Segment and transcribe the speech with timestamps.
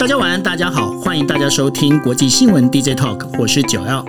[0.00, 4.02] 大家晚安，大家好，欢迎大家收听国际新闻 DJ Talk，我是九耀。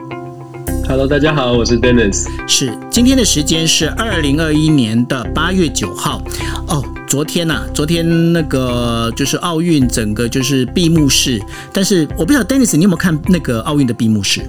[0.88, 2.30] Hello，大家好，我是 Dennis。
[2.48, 6.24] 是今天的时间是二零二一年的八月九号。
[6.70, 11.42] 哦，昨天呐、昨天那个就是奥运整个就是闭幕式，
[11.74, 14.40] 但是我不知道 Dennis 你有没有看那个奥运的闭幕式？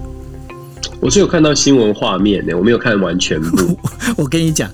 [1.01, 3.77] 我是有看到新闻画面的，我没有看完全部。
[4.15, 4.71] 我跟你讲，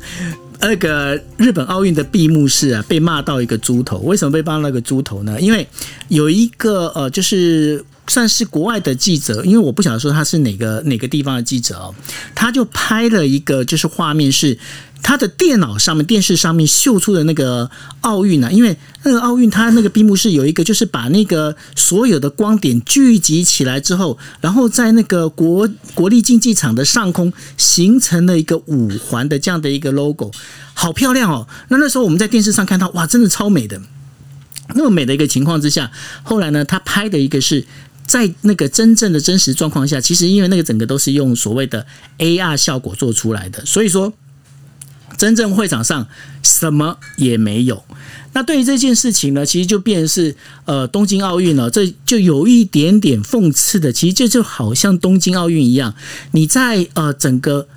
[0.61, 3.97] 那个日本奥运的闭幕式啊，被骂到一个猪头。
[3.99, 5.39] 为什么被骂到那个猪头呢？
[5.39, 5.67] 因为
[6.09, 11.95] 有一个呃，就是算是国外的记者，因为我不晓得说他是哪个哪个地方的记者哦，
[12.35, 14.57] 他就拍了一个就是画面是。
[15.01, 17.69] 他的电脑上面、电视上面秀出的那个
[18.01, 30.31] 奥运啊，因为那个奥运它那个闭幕式有一个，就是把那个所有的光点聚集起来之后，然后在那个国国立竞技场的上空形成了一个五环的这样的一个 logo，
[30.75, 31.47] 好漂亮哦！
[31.69, 33.81] 那那时候我们在电视上看到，哇，真的超美的。
[34.75, 35.89] 那么美的一个情况之下，
[36.21, 37.65] 后来呢，他拍的一个是
[38.05, 41.87] 在那个真正的真实状况下，其实因为那个整个都是用所谓的
[42.19, 44.13] AR 效果做出来的，所以说。
[45.19, 46.07] 真正会场上
[46.41, 47.83] 什么也没有。
[48.33, 53.93] 那对于这件事情呢，其实就变是呃东京奥运了，这就有一点点讽刺的。
[53.93, 55.93] 其实这就好像东京奥运一样，
[56.31, 57.67] 你在呃整个。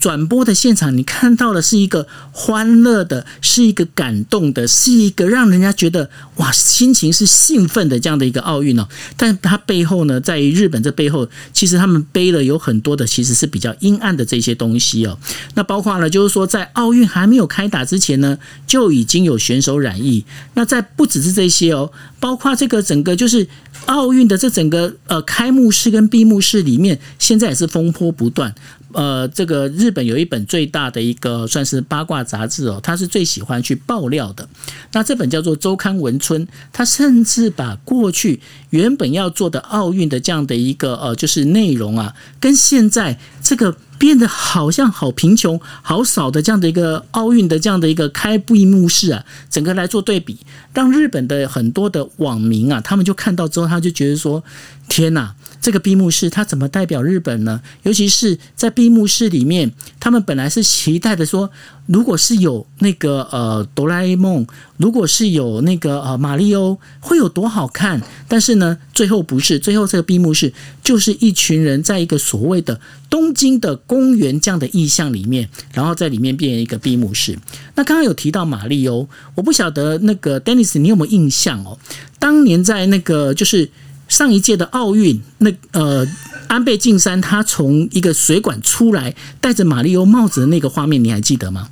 [0.00, 8.88] 转播的现场，你看到的是一个欢乐的，是一个感动的，是一个让人家觉得哇，心情是兴奋的这样的一个奥运哦。
[9.18, 15.18] 但它背后呢，在日本这背后，其实他们背了有很多的，其实是比较阴暗的这些东西哦。
[15.54, 20.24] 那包括呢，就是说在奥运还没有开打之前呢，就已经有选手染疫。
[20.54, 23.46] 那在不只是这些哦，包括这个整个就是
[23.84, 28.54] 奥运的这整个呃开幕式跟闭幕式里面，现在也是风波不断。
[28.92, 34.48] 呃，这个日本有一本最大的一个算是八卦杂志哦，他是最喜欢去爆料的。
[34.92, 50.38] 那这本叫做《周刊文春》，他甚至把过去原本要做的奥运的这样的一个呃，就是内容啊，跟现在这个变得好像好贫穷、好少的这样的一个奥运的这样的一个开闭幕式啊，整个来做对比，
[50.74, 54.42] 让日本的很多的网民啊，他们就看到之后，他就觉得说：
[54.88, 55.34] 天哪！
[55.60, 57.60] 这个闭幕式它怎么代表日本呢？
[57.82, 61.50] 尤其是在闭幕式里面，他们本来是期待的说，
[61.86, 64.46] 如果是有那个呃哆啦 A 梦，
[64.78, 68.00] 如果是有那个呃马里欧，会有多好看。
[68.26, 77.38] 但是呢，最后不是，最后这个闭幕式就是一群人在一个所谓的东京的公园这样的意象里面，然后在里面变一个闭幕式。
[77.74, 81.78] 那刚刚有提到马里欧，我不晓得那个 Dennis 你有没有印象哦？
[82.18, 83.70] 当年在那个就是。
[84.10, 86.06] 上一届的奥运，那呃，
[86.48, 91.68] 安倍晋三他从一个水管出来，戴着马里欧帽子的那个画面，你还记得吗？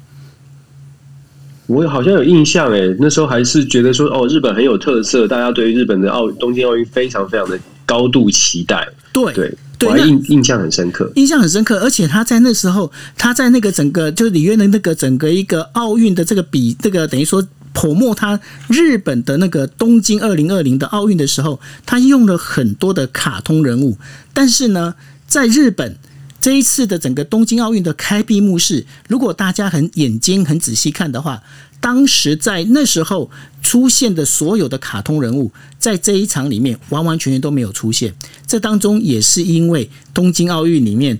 [1.66, 8.88] 我好像有印象诶，那时候还是觉得说哦，日本很有特色，大家对于日本的奥东京奥运非常非常的高度期待。
[9.12, 11.80] 对对，对印印象很深刻，印象很深刻。
[11.80, 17.44] 而且他在那时候，他在那个整个就是里约的那个整个一个奥运的这个比这个等于说。
[17.78, 23.96] 泼墨他日本的那个东京二零二零的奥运的时候，他用了很多的卡通人物，
[24.34, 24.96] 但是呢，
[25.28, 25.96] 在日本
[26.40, 31.40] 这一次的整个东京奥运的开闭幕式，如果大家很眼睛很仔细看的话，
[31.80, 33.30] 当时在那时候
[33.62, 38.12] 出现的所有的卡通人物，在这一场里面完完全全都没有出现。
[38.44, 41.16] 这当中也是因为东京奥运里面。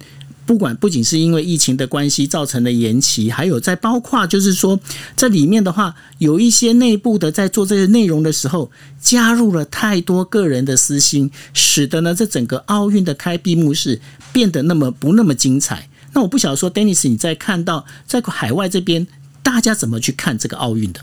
[0.49, 4.81] 不管不仅是因为疫情的关系造成的延期，还有在包括就是说，
[5.15, 14.01] 这里面的话，有一些内部的在做这些内容的时候，加入了太多个人的私心，使得呢这整个奥运的开闭幕式
[14.33, 15.91] 变得那么不那么精彩。
[16.15, 19.07] 那我不晓得说，Dennis，你在看到在海外这边
[19.43, 21.01] 大家怎么去看这个奥运的？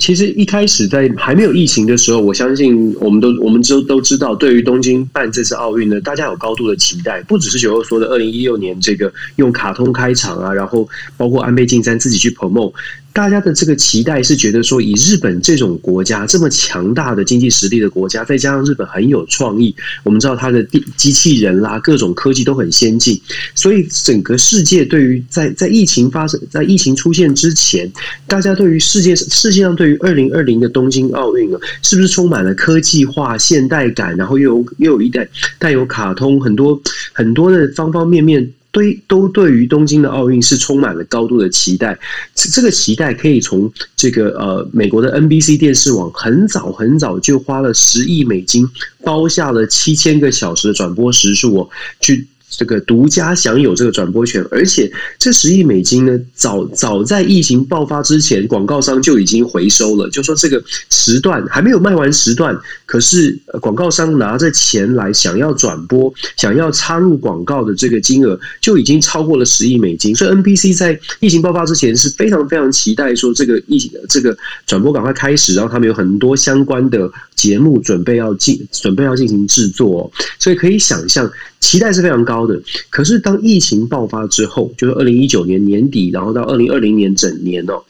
[0.00, 7.20] 其实一开始在还没有疫情的时候，我相信我们都我们都都知道，对于东京办这次奥运呢，大家有高度的期待。
[7.24, 12.72] 不只是九六说的二零一六年这个用卡通开场啊，然后包括安倍晋三自己去 promote。
[13.12, 19.74] 大家的这个期待是觉得说，以日本这种国家这么强大的经济实力的国家，再加上日本很有创意，
[20.04, 20.62] 我们知道它的
[20.96, 23.20] 机器人啦，各种科技都很先进，
[23.54, 27.90] 所以整个世界对于在在疫情发生、在疫情出现之前，
[28.26, 35.28] 大家对于世界世界上对于二零二零的东京奥运啊，是不是充满了科技化、现代感，然后又有又有一带
[35.58, 36.80] 带有卡通很多
[37.12, 38.52] 很多的方方面面。
[38.72, 41.98] 对，都对于东京的奥运是充满了高度的期待。
[42.34, 48.68] 这个期待可以从这个呃美国的 NBC 电视网很早很早就花了十亿美金
[49.02, 51.68] 包下了七千个小时的转播时数哦，
[52.00, 60.10] 去这个独家享有这个转播权，而且这十亿美金呢，早早在疫情爆发之前，广告商就已经回收了。
[60.10, 70.14] 就说这个时段还没有卖完时段，可是广告商拿着钱来想要转播、想要插入广告的这个金额，就已经超过了十亿美金。
[70.14, 74.36] 所以 NBC 在疫情爆发之前是非常非常期待说这个疫情这个
[74.66, 81.30] 转播赶快开始，然后他们有很多相关的节目准备要进准备要进行制作，所以可以想象。
[81.60, 87.82] 期待是非常高的，可是当疫情爆发之后，就是二零一九年年底，然后到二零二零年整年哦，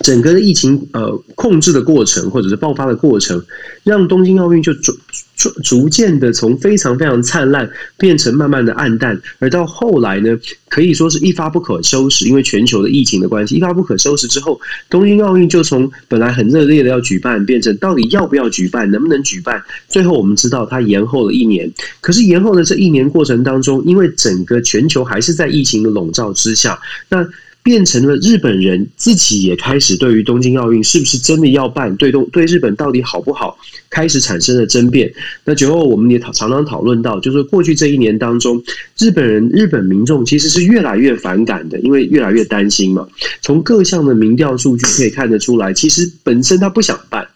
[0.00, 3.42] 整个的疫情呃控制的过程，或者是爆发的过程，
[3.82, 4.92] 让东京奥运就逐
[5.36, 10.36] 逐逐渐的从非常非常灿烂变成慢慢的暗淡，而到后来呢？
[10.68, 14.60] 可以说是一发不可收拾，因为全球的疫情的关系，一发不可收拾之后，
[14.90, 19.62] 东京奥运就从本来很热烈的要举办，变成到底要不要举办，能不能举办？
[19.88, 21.72] 最后我们知道它延后了一年。
[22.00, 26.78] 可是延后的这一年过程当中，因为整个全球还是在疫情的笼罩之下，
[27.08, 27.26] 那。
[27.66, 33.58] 变成了日本人自己也开始对于东京奥运是不是真的要办，对东对日本到底好不好，
[33.90, 35.12] 开始产生了争辩。
[35.44, 38.62] 那最后我们也常常讨论到，就是过去这一年当中，
[38.96, 43.04] 日本人日本民众其实是越来越反感的，因为越来越担心嘛。
[43.42, 47.26] 从各项的民调数据可以看得出来，其实本身他不想办。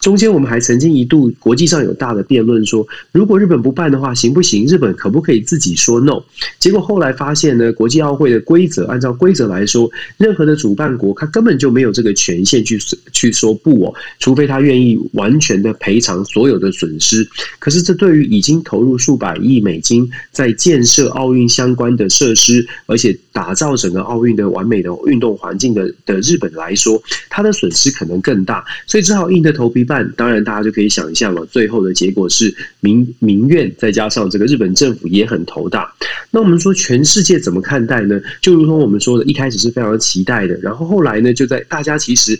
[0.00, 4.64] 中间我们还曾经一度国际上有大的辩论说，如果日本不办的话行不行？
[4.66, 6.22] 日本可不可以自己说 no？
[6.60, 9.79] 结果后来发现呢，国际奥会的规则按照规则来说。
[9.80, 12.78] 说任何的主办国，他根本就没有这个权限去
[13.12, 17.26] 去说不哦，除非他愿意完全的赔偿所有的损失。
[17.58, 30.12] 可是，这对于已经投入数百亿美金在建设奥运相关的设施，而且打造整个奥运的完美的运动环境的的日本来说，他的损失可能更大，所以只好硬着头皮办。
[30.16, 35.90] 当然，大家就可以想象了，最后的结果是民民怨，再加上这个日本政府也很头大。
[36.30, 38.20] 那我们说，全世界怎么看待呢？
[38.42, 39.69] 就如同我们说的，一开始是。
[39.70, 42.38] 非常期待的，然后后来呢，就在大家其实。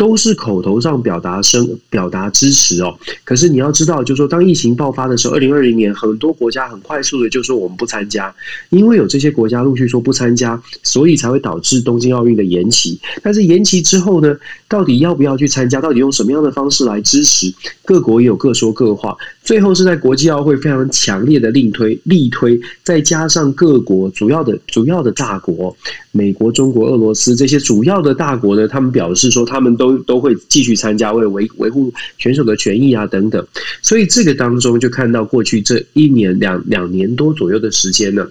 [0.00, 8.34] 都是口头上表达声表达支持哦，可是你要知道，就是说当疫情爆发的时候，二零二零年很多国家很快速的就说我们不参加，
[8.70, 12.98] 因为有这些国家陆续说不参加，所以才会导致东京奥运的延期。
[13.22, 14.34] 但是延期之后呢，
[14.66, 15.82] 到底要不要去参加？
[15.82, 17.52] 到底用什么样的方式来支持？
[17.84, 19.14] 各国也有各说各话。
[19.42, 25.76] 最后是在国际奥会非常强烈的力推力推，再加上各国主要的主要的大国，
[26.12, 29.89] 美国、中国、俄罗斯这些主要的大国呢，他们表示说他们都。
[29.98, 33.46] 都会继续参加，为维维护选手的权益啊等等，
[33.82, 38.26] 所以这个当中就看到过去这一年两两年多左右的时间呢，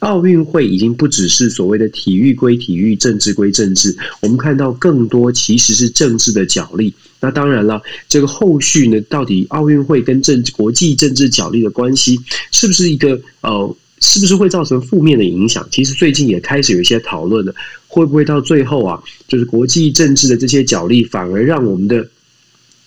[0.00, 6.92] 奥运会已经不只是所谓的体育归体育，政治归政治，我们看到更多其实是政治的角力。
[7.20, 12.18] 那当然了，这个后续呢，到底奥运会跟政国际政治角力的关系
[12.50, 13.76] 是不是一个呃？
[14.02, 15.68] 是不是会造成负面的影响？
[15.70, 17.54] 其实最近也开始有一些讨论了，
[17.92, 22.06] 会不会到最后啊，就是国际政治的这些角力，反而让我们的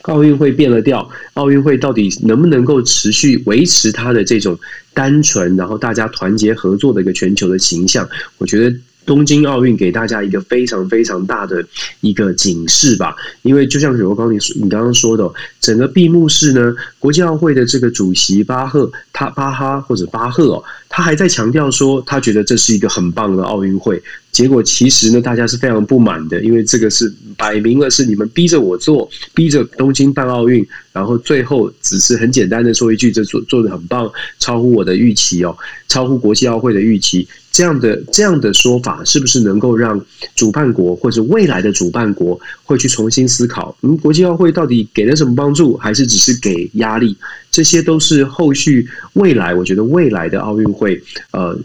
[0.03, 1.07] 奥运会变了调？
[1.33, 4.57] 奥运会到底能不能够持续维持它的这种
[4.93, 8.07] 单纯，然后大家团结合作的一个全球的形象？
[8.37, 8.73] 我觉得。
[9.05, 11.63] 东京奥运给大家一个非常非常大的
[12.01, 24.01] 一个警示吧，因为就像我刚你你刚刚说的，整个闭幕式呢，国际奥会的这个主席巴赫他巴哈或者巴赫哦，他还在强调说，他觉得这是一个很棒的奥运会。
[24.31, 35.55] 结果其实呢，大家是非常不满的，因为这个是摆明了是你们逼着我做，逼着东京办奥运，然后最后只是很简单的说一句，这做做的很棒，超乎我的预期哦，
[35.87, 37.27] 超乎国际奥会的预期。
[37.53, 40.05] 这样的这样的说法，是不是能够让
[40.35, 43.73] 主办国或者未来的主办国会去重新思考？
[43.83, 47.15] 嗯，国际奥会到底给了什么帮助，还是只是给压力？
[47.49, 51.57] 这些都是后续未来，我觉得未来的奥运会，呃。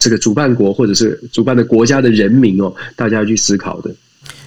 [0.00, 3.92] 这个主办国或者是主办的国家的人民哦，大家要去思考的。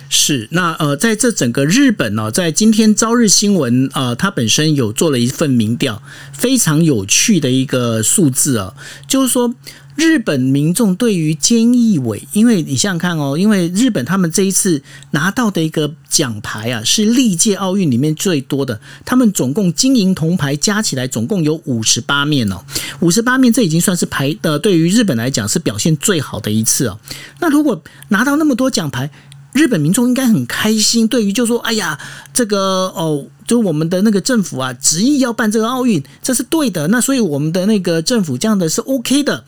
[0.08, 8.74] 是那呃，在这整个日本呢，在今天朝日新闻啊，它本身有做了一份民调，非常有趣的一个数字啊，
[9.10, 9.54] 就是说。
[9.96, 14.82] 日本民众对于菅义伟，因为你想想看哦，因为日本他们这一次
[15.12, 18.80] 拿到的一个奖牌啊，是历届奥运里面最多的。
[19.06, 22.62] 他们总共金银铜牌加起来总共有五十八面哦，
[23.02, 27.00] 五十八面这已经算是排的，对于日本来讲是表现最好的一次哦。
[27.40, 29.10] 那如果拿到那么多奖牌，
[29.54, 31.08] 日本民众应该很开心。
[31.08, 32.00] 对于就说，哎呀，
[32.34, 32.60] 这个
[32.96, 33.26] 哦。
[33.48, 36.88] 就我们的那个政府啊，执意要办这个奥运，这是对的。
[36.88, 39.44] 那所以我们的那个政府这样的是 OK 的。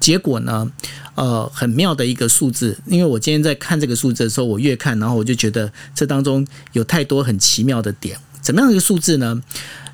[0.00, 0.70] 结果呢，
[1.14, 2.78] 呃，很妙的一个数字。
[2.86, 8.18] 因为我今天在看这个数字的时候，我越看，然后我就觉得这当中有太多很奇妙的点。
[8.40, 9.42] 怎么样一个数字呢？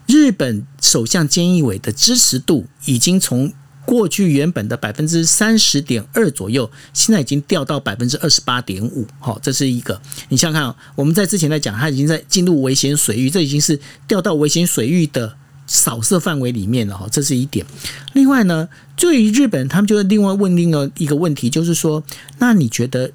[0.06, 3.50] 日本首相菅义伟的支持度已经从
[3.86, 9.06] 过去原本的百分之三十点二左右，现在已经掉到百分之二十八点五。
[9.18, 10.00] 好，这是一个。
[10.28, 16.96] 你想想看，我们在之前在讲，他已经在进入危险水域，这已经是掉到危险水域的扫射范围里面了。
[16.96, 17.64] 哈，这是一点。
[18.12, 22.02] 另外呢，对于日本，他们就会另外问另外一个问题，就是说，
[22.38, 23.12] 那你觉得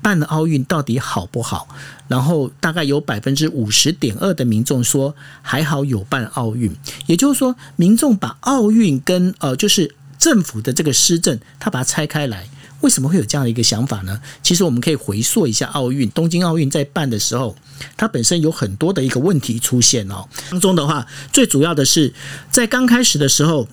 [0.00, 1.68] 办了奥运到底好不好？
[2.08, 6.74] 然后大概有百分之五十点二的民众说还好有办奥运，
[7.06, 9.94] 也就是说，民众把奥运跟呃就是。
[10.16, 12.48] 政府的这个施政，他把它拆开来，
[12.84, 14.20] 为什么会有这样的一个想法呢？
[14.42, 17.56] 其实我们可以回溯一下奥运，东京奥运在办的时候，
[17.96, 20.28] 它本身有很多的一个问题出现哦。
[20.50, 22.12] 当中的话，最主要的是
[22.50, 23.66] 在刚开始的时候，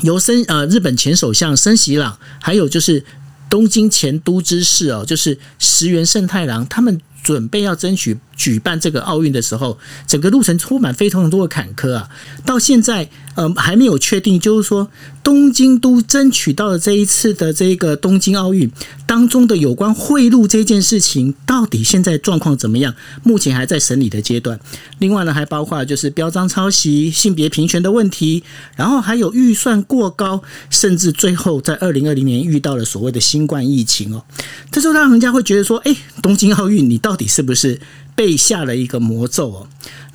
[0.00, 3.04] 由森呃日本前首相森喜朗，还有就是
[3.50, 8.18] 东京前都知事哦，就是石原慎太郎，他们准备要争取。
[8.38, 9.76] 举办这个奥运的时候，
[10.06, 12.08] 整个路程充满非常多的坎坷啊！
[12.46, 14.88] 到现在，呃，还没有确定，就是说
[15.22, 18.68] 东京都争取到了这一次的这个东京奥运
[19.06, 22.92] 当中的有关贿赂这件事情，到底现在状况怎么样？
[23.22, 24.58] 目前还在审理的阶段。
[24.98, 28.42] 另外呢，还包括就是标章抄袭、性别平权的问题，
[28.74, 34.24] 然后还有预算过高，甚至最后在二零二零年遇到了所谓的新冠疫情哦。
[34.72, 37.80] 这时候让人家会觉得说：，哎，东京奥运你到底是不是？
[38.16, 39.68] 被下了一个魔咒哦。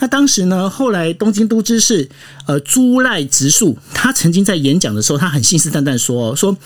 [0.03, 2.09] 那当时呢，后来东京都知事
[2.45, 6.57] 呃朱赖直树，他曾经在演讲的时候，他很信誓旦旦说说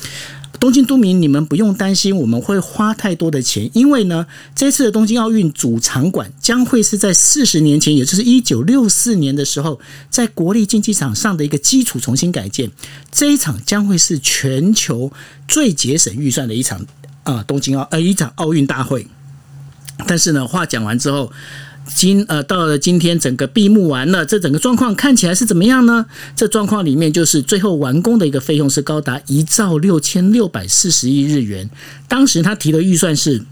[0.59, 4.25] 东京都民，你们不用担心我们会花太多的钱，因为呢，
[4.55, 9.79] 这次的东京奥运主场馆将会是在四十年前，也就是一九六四年的时候，
[10.09, 12.71] 在国立竞技场上的一个基础重新改建，
[13.11, 15.11] 这一场将会是全球
[15.47, 16.83] 最节省预算的一场
[17.21, 19.05] 啊东京奥呃一场奥运大会。
[20.07, 21.31] 但是呢，话讲完之后，
[21.95, 26.05] 今呃到了今天，整个闭幕完了，这整个状况看起来是怎么样呢？
[26.35, 31.69] 这状况里面就是最后完工的一个费用是高达一兆六千六百四十亿日元，
[32.07, 33.43] 当时他提的预算是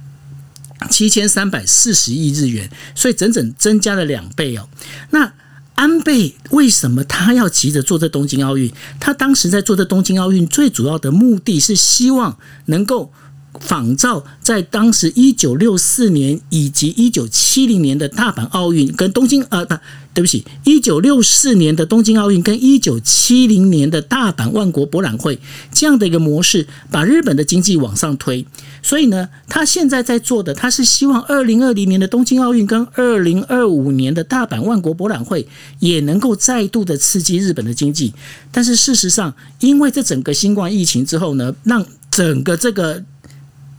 [0.89, 4.67] 七千三百四十亿日元，所以整整增加了两倍哦。
[5.09, 5.33] 那
[5.75, 8.71] 安倍为什么他要急着做这东京奥运？
[8.99, 13.11] 他当时在做这东京奥运最主要的目的是希望能够。
[13.59, 19.75] 仿照在当时一九六四年以及一九七零年的大阪奥运跟东京呃不
[20.13, 25.37] 对不起一九六四年的东京奥运跟一九七零年的大阪万国博览会
[25.73, 28.45] 这样的一个模式，把日本的经济往上推。
[28.81, 35.45] 所以呢，他现在在做的，他是希望二零二零年的东京奥运跟二零二五年的大阪万国博览会
[35.79, 38.13] 也能够再度的刺激日本的经济。
[38.53, 43.03] 但是事实上，因为这整个新冠疫情之后呢，让整个这个。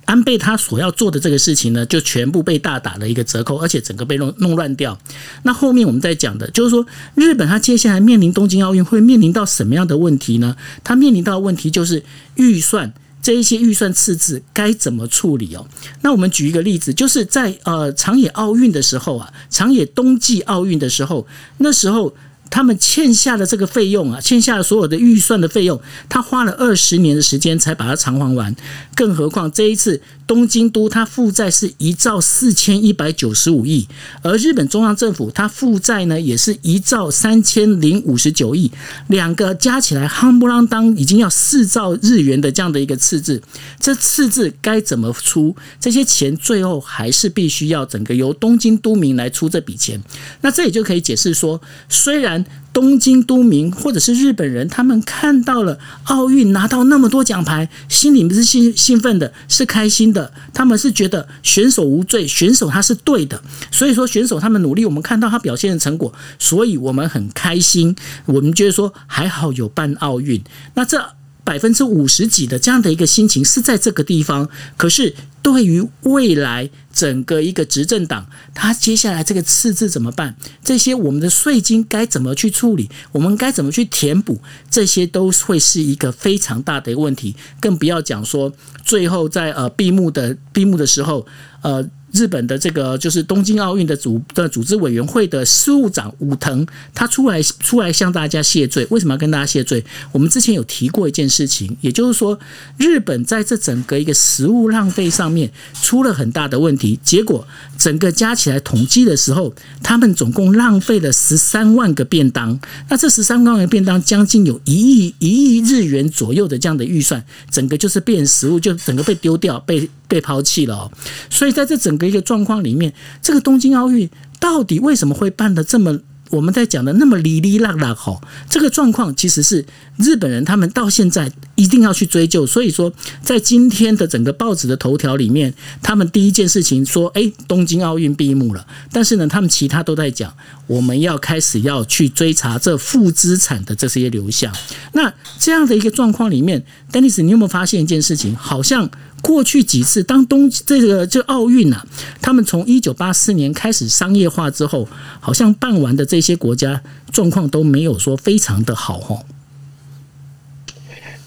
[0.07, 4.99] 安倍他所要做的这个事情呢，就全部被大打了一个折扣，而且整个被弄弄乱掉。
[5.43, 10.57] 那后面我们在讲的，就是说日本他接下来面临东京奥运会面临到什么样的问题呢？
[10.83, 12.03] 他面临到的问题就是
[12.37, 15.67] 预算这一些预算赤字该怎么处理哦？
[16.03, 21.27] 那我们举一个例子，就是在呃长野奥运的时候啊，长野冬季奥运的时候，
[21.59, 22.15] 那时候。
[22.51, 28.55] 他们欠下的这个费用啊，欠下了所有的预算的费用，他花了二十年的时间才把它偿还完。
[28.95, 33.87] 更何况这一次东京都它负债是一兆四千一百九十五亿，
[34.23, 38.71] 而日本中央政府它负债呢也是一兆三千零五十九亿，
[39.09, 43.43] 两个加起来夯不啷当已经要四兆日元的这样的一个赤字，
[43.79, 45.55] 这赤字该怎么出？
[45.79, 50.03] 这些钱最后还是必须要整个由东京都民来出这笔钱。
[50.41, 52.36] 那这也就可以解释说，虽然
[52.73, 60.33] 东京都民或者是日本人，他们看到了奥运拿到那么多奖牌，心里面是兴兴奋的，是开心的。
[60.53, 63.43] 他们是觉得选手无罪，选手他是对的。
[63.71, 67.95] 所以说选手他们努力，我们看到他表现的成果，所以我们很开心。
[68.27, 70.43] 我们觉得说还好有办奥运。
[70.75, 71.03] 那这
[71.45, 75.15] 百分之五十几的这样的一个心情是在这个地方，可是。
[75.43, 80.35] 对于未来整个一个执政党，他接下来这个赤字怎么办？
[80.65, 82.89] 这些我们的税金该怎么去处理？
[83.13, 84.41] 我们该怎么去填补？
[84.71, 87.37] 这些都会是一个非常大的一个问题。
[87.61, 88.51] 更不要讲说，
[88.83, 91.27] 最后在呃闭幕的闭幕的时候，
[91.61, 91.87] 呃。
[92.17, 98.87] 日本的这个就是东京奥运的组的组织委员会的事务长武藤，他出来出来向大家谢罪。
[98.91, 99.85] 为什么要跟大家谢罪？
[100.13, 102.39] 我们之前有提过一件事情，也就是说，
[102.79, 105.51] 日本在这整个一个食物浪费上面
[105.83, 106.99] 出了很大的问题。
[107.03, 107.47] 结果
[107.79, 112.59] 整个加起来统计的时候，他们总共浪费了十三万个便当。
[112.89, 119.89] 那这十三万个便当，将近有一亿一亿日元左右的这样的预算，整个就是变食物，就整个被丢掉被。
[120.09, 120.89] 被抛弃了，
[121.29, 124.09] 所以在这整个一个状况里面，这个东京奥运
[124.39, 125.99] 到底为什么会办的这么
[126.31, 128.21] 我们在讲的那么哩哩啦啦吼，
[128.51, 129.65] 这个状况其实是
[129.97, 132.45] 日本人他们到现在一定要去追究。
[132.45, 140.35] 所以说，在今天的整个报纸的头条里面，他们第一件事情说：“哎，东京奥运闭幕了。”但是呢，他们其他都在讲，
[140.67, 144.53] 我们要开始要去追查这负资产的这些流向。
[144.95, 148.35] 那这样的一个状况里面，Dennis，你有没有发现一件事情？
[148.35, 148.91] 好像
[149.27, 151.85] 过去几次当东这个这奥运啊，
[152.23, 156.81] 他们从一九八四年开始商业化之后，好像办完的这些国家
[157.11, 159.19] 状况都没有说非常的好哈。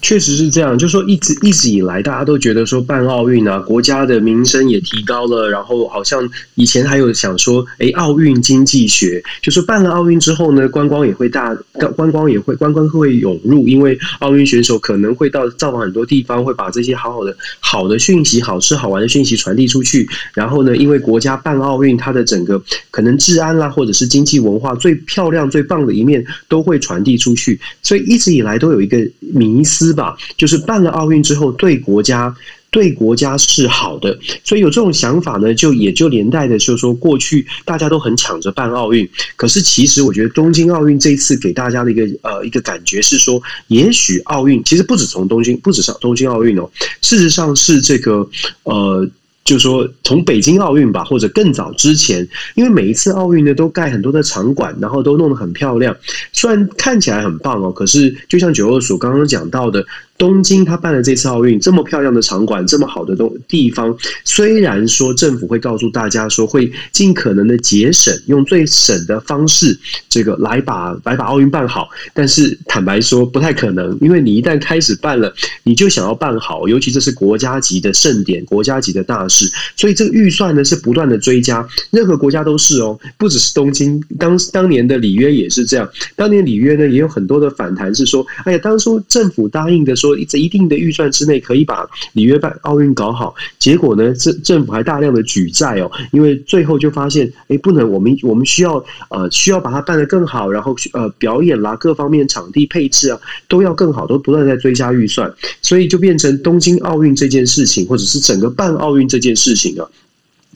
[0.02, 11.54] 确实是这样，就说一直一直以来，大家都觉得说办奥运啊，国家的名声也提高了，然后好像以前还有想说，哎，奥运经济学，就是办了奥运之后呢，观光也会大，
[11.94, 20.08] 观光也会观光会涌入，因为奥运选手可能会到造访很多地方，会把这些好好的好的讯息、好吃好玩的讯息传递出去。
[20.32, 29.89] 然后呢，因为国家办奥运，它的整个可能治安啦，或者是经济文化最漂亮、最棒的一面都会传递出去，所以一直以来都有一个迷思。
[29.90, 32.32] 是吧，就是办了奥运之后，对国家
[32.70, 46.70] 对国家是好的，所以有这种想法呢，就也就连带的，就是说过去大家都很抢着办奥运，可是其实我觉得东京奥运这一次给大家的一个呃一个感觉是说，也许奥运其实不止从东京，不止上东京奥运哦，
[47.02, 48.28] 事实上是这个
[48.62, 49.10] 呃。
[49.50, 55.96] 就说，从北京奥运吧，或者更早之前，因为每一次奥运呢，都盖很多的场馆，然后都弄得很漂亮，
[56.32, 59.84] 虽然看起来很棒哦，可是就像九二所刚刚讲到的。
[60.20, 69.78] 东京他办了这次奥运，这么漂亮的场馆，这么好的东地方，虽然说政府会告诉大家说会尽可能的节省，用最省的方式，
[70.10, 90.09] 这个来把来把奥运办好，但是坦白说不太可能，因为你一旦开始办了，你就想要办好，尤其这是国家级的盛典，国家级的大事，所以这个预算呢是不断的追加，任何国家都是哦，不只是东京，当当年的里约也是这样，当年里约呢也有很多的反弹，是说，哎呀，当初政府答应的说。
[90.26, 93.34] 在一定的预算之内，可以把里约办奥运搞好。
[93.58, 109.88] 结果呢，政政府还大量的举债哦，因为最后就发现，哎，不能，我们我们需要呃，需要把它办得更好，然后呃，表演啦，各方面场地配置啊，都要更好，都不断在追加预算，所以就变成东京奥运这件事情，或者是整个办奥运这件事情啊。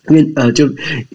[0.07, 0.69] 变呃就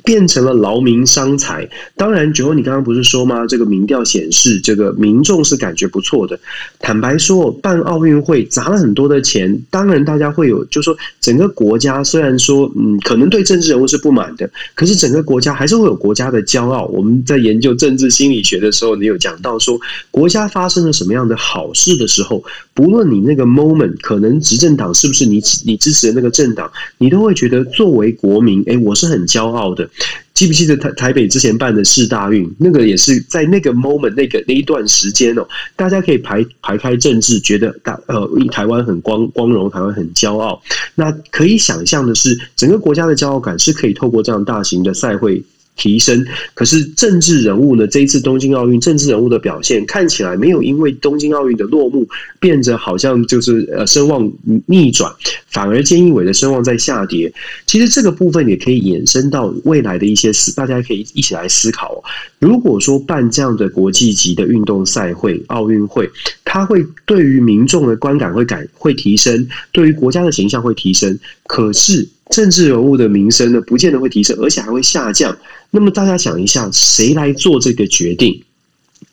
[0.04, 1.68] 变成了劳民伤财。
[1.96, 3.46] 当然，九欧，你刚刚不是说吗？
[3.46, 6.40] 这个民调显示，这个民众是感觉不错的。
[6.80, 16.86] 坦白说，办奥运会砸了很多的钱，当然大家会有，就说整个国家虽然说嗯，可能对政治人物是不满的，可是整个国家还是会有国家的骄傲。
[16.86, 28.79] 我们在研究政治心理学的时候，你有讲到说，国家发生了什么样的好事的时候，不论你那个 moment 可能执政党是不是你你支持的那个政党，你都会觉得作为国民，哎。
[28.84, 29.90] 我是很骄傲的，
[30.34, 40.62] 记不记得台台北之前办的世大运，那个也是在那个 moment 那个那一段时间哦，大家可以排排开政治，觉得大呃台湾很光光荣，台湾很骄傲。
[40.96, 45.44] 那可以想象的是，整个国家的骄傲感是可以透过这样大型的赛会。
[45.80, 47.88] 提升，可是政治人物呢？
[47.88, 52.06] 这一次东京奥运，政治人物的表现看起来没有因为东京奥运的落幕
[52.38, 54.30] 变得好像就是呃声望
[54.66, 55.10] 逆转，
[55.48, 57.34] 反而菅义伟的声望在下跌。
[57.66, 62.04] 其实这个部分也可以延伸到未来的一些思，大家可以一起来思考。
[62.40, 66.10] 如果说办这样的国际级的运动赛会、奥运会，
[66.44, 71.18] 它会对于民众的观感会改会提升，对于国家的形象会提升。
[71.50, 75.36] 可是政治人物的名声呢，不见得会提升，而且还会下降。
[75.72, 78.44] 那么大家想一下，谁来做这个决定？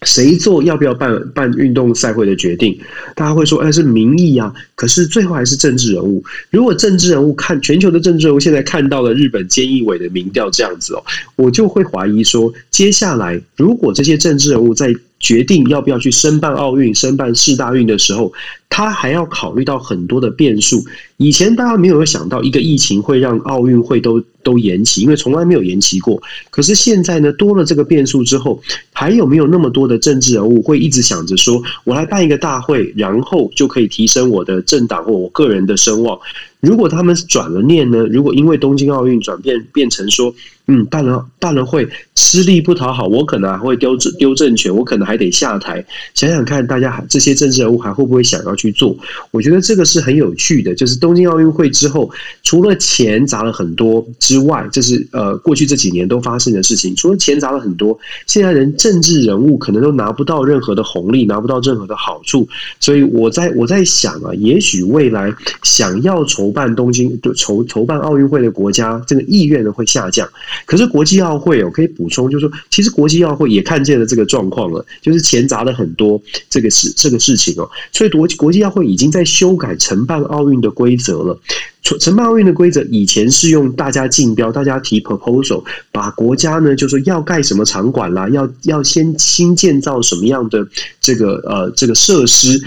[0.03, 2.79] 谁做要不要办办运动赛会的决定？
[3.15, 4.53] 大家会说，哎，是民意啊。
[4.75, 6.23] 可是最后还是政治人物。
[6.51, 11.03] 如果政治人物看全球的政治人物现在看到了日本菅义伟的民调这样子哦，
[11.37, 18.31] 我就会怀疑说，接下来如果这些政治人物在决定要不要去申办奥运、申办世大运的时候，
[18.69, 20.85] 他还要考虑到很多的变数。
[21.19, 26.23] 以前大家没有想到一个疫情会让奥运会都都延期，因为从来没有延期过。
[26.51, 28.61] 可是现在呢，多了这个变数之后，
[28.93, 36.19] 还有没有那么多的政治人物会一直想着说，我来办一个大会，然后就可以提升我的政党或我个人的声望？
[36.61, 38.07] 如果他们转了念呢？
[38.07, 40.35] 如果因为东京奥运转变变成说，
[40.67, 45.85] 嗯，办了办了会吃力不讨好，我可能还会丢丢政权，我可能还得下台。
[46.15, 48.97] 想想看，大家这些政治人物还会不会想要去做？
[49.31, 51.06] 我觉得这个是很有趣的，就是。
[51.07, 52.11] 东京奥运会之后，
[52.43, 56.97] 除了钱砸了很多之外，这是呃过去这几年都发生的事情。
[56.97, 62.49] 除了钱砸了很多，现在人政治人物可能都拿不到任何的红利，拿不到任何的好处。
[62.81, 70.29] 所以我在我在想啊，也许未来想要筹办东京筹筹办奥运会的国家，这个意愿呢会下降。
[70.65, 81.39] 可是国际奥会哦，可以补充，就是说，其实国际奥会也看见了这个状况了，就是钱砸了很多，这个事这个事情哦，所以国国际奥会已经在修改承办奥运的规规则了。
[81.83, 90.67] 承承办奥运的规则以前是用大家竞标，大家提 proposal，把国家呢就说要盖什么场馆啦，要要先新建造什么样的
[91.01, 92.61] 这个呃这个设施，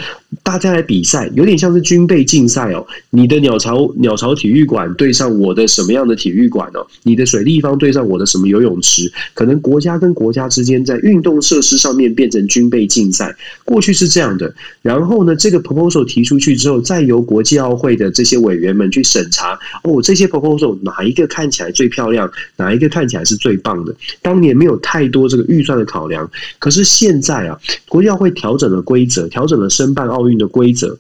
[0.44, 2.86] 大家来比赛，有点像是军备竞赛哦。
[3.10, 6.88] 你的鸟巢鸟巢体育馆对上我的什么样的体育馆哦？
[7.04, 9.12] 你的水立方对上我的什么游泳池？
[9.34, 14.54] 可能国家跟国家之间在运动设施上面变成军备竞赛，过去是这样的。
[14.82, 19.04] 然后呢，这个 proposal 提出去之后，再由国际奥会的这些委员们去。
[19.10, 23.96] 审查哦，这些 proposal 哪一个看起来最漂亮，哪一个看起来是最棒的？
[24.22, 30.99] 当年没有太多这个预算的考量，可是现在啊，国际奥会调整了规则，调整了申办奥奥运的规则。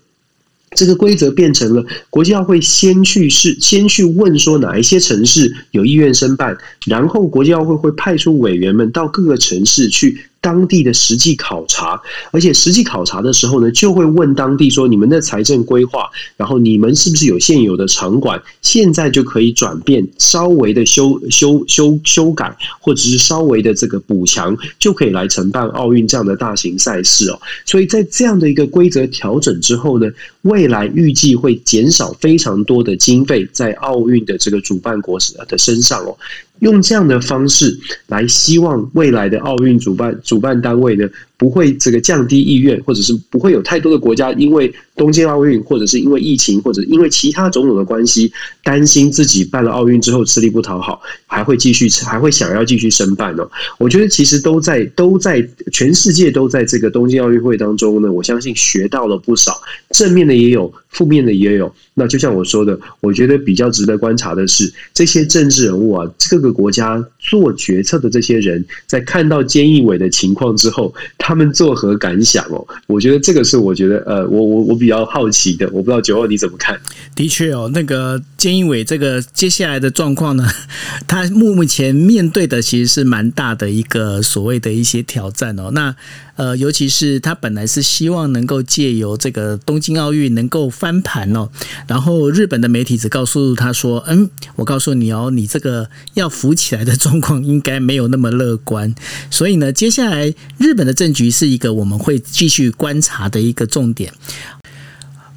[0.75, 6.55] 这个规则变成了国际奥会先去是先去问说哪一些城市有意愿申办，
[6.85, 10.28] 然后国际奥会会派出委员们到各个城市去。
[10.41, 27.39] 当地的实际考察，而且实际考察的时候呢，就会问当地说：你们的财政规划，然后你们是不是有现有的场馆，现在就可以转变，稍微的修修修修改，或者是稍微的这个补强，就可以来承办奥运这样的大型赛事哦。
[27.65, 30.09] 所以在这样的一个规则调整之后呢，
[30.43, 36.17] 未来预计会减少非常多的经费在奥运的这个主办国的身上哦。
[36.59, 41.07] 用这样的方式来，希望未来的奥运主办主办单位呢，
[41.39, 48.29] 不会这个降低意愿，或者是不会有太多的国家因为东京奥运，或者是因为疫情，或者因为其他种种的关系，
[48.61, 53.49] 担心自己办了奥运之后吃力不讨好，还会继续还会想要继续申办呢？
[53.77, 61.73] 我觉得其实都在都在全世界都在这个东京奥运会当中呢，我相信学到了不少，正面的也有，负面的也有。
[61.93, 72.65] 那就像我说的，我觉得比较值得观察的是，这些政治人物啊，各个国家做决策的这些人，在看到菅义伟的情况之后，他他们作何感想哦？
[72.87, 76.75] 我觉得这个是我觉得呃，我我我比较好奇的，我不知道九二你怎么看？
[77.13, 80.49] 的确哦，那个菅义伟这个接下来的状况呢，
[81.05, 85.69] 他目前面对的其实是蛮大的一个所谓的一些挑战哦。
[85.71, 85.95] 那
[86.39, 91.49] 呃，尤其是他本来是希望能够借由这个东京奥运能够翻盘哦。
[91.85, 98.95] 然后日本的媒体只告诉他说：“嗯，我告诉你哦，你这个要浮起来的状况应该没有那么乐观。
[99.29, 104.13] 所以呢，接下来日本的政局是一个我们会继续观察的一个重点。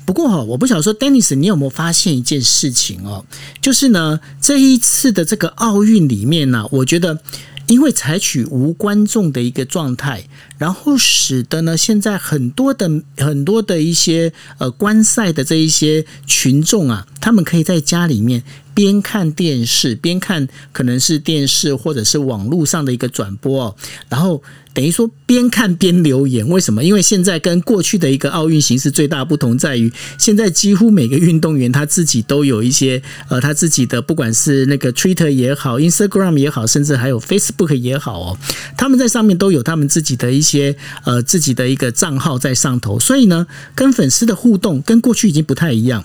[0.06, 3.24] 不过哈，我不晓得说，Dennis，你有没有发现一件事情哦？
[3.60, 7.18] 就是呢，这一次的这个奥运里面呢，我觉得。”
[7.66, 10.25] 因为采取无观众的一个状态，
[10.59, 18.42] 然后使得呢，现在很多的很多的一些呃观赛的这一些群众啊，他们可以在家里面
[18.75, 23.77] 边看电视边看，可能是电视或者是网络上的一个转播哦，
[24.09, 24.42] 然后。
[24.74, 26.82] 等于说边看边留言，为什么？
[26.82, 38.38] 因为现在跟过去的一个奥运形式最大不同在于，现在几乎每个运动员他自己都有一些呃他自己的，不管是那个 Twitter 也好，Instagram 也好，甚至还有 Facebook 也好哦，
[38.76, 46.02] 他们在上面都有他们自己的一些呃自己的一个账号在上头，所以呢，跟粉丝的互动跟过去已经不太一样。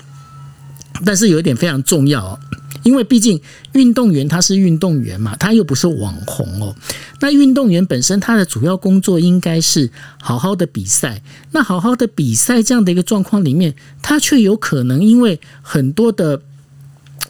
[1.05, 2.39] 但是有一点非常重要，
[2.87, 3.41] 因为毕竟
[3.73, 6.73] 运动员他是运动员嘛，他又不是网红哦。
[7.19, 11.21] 那运动员本身他的主要工作应该是好好的比赛。
[11.51, 16.41] 那好好的比赛这样的一个状况里面，他却有可能因为很多的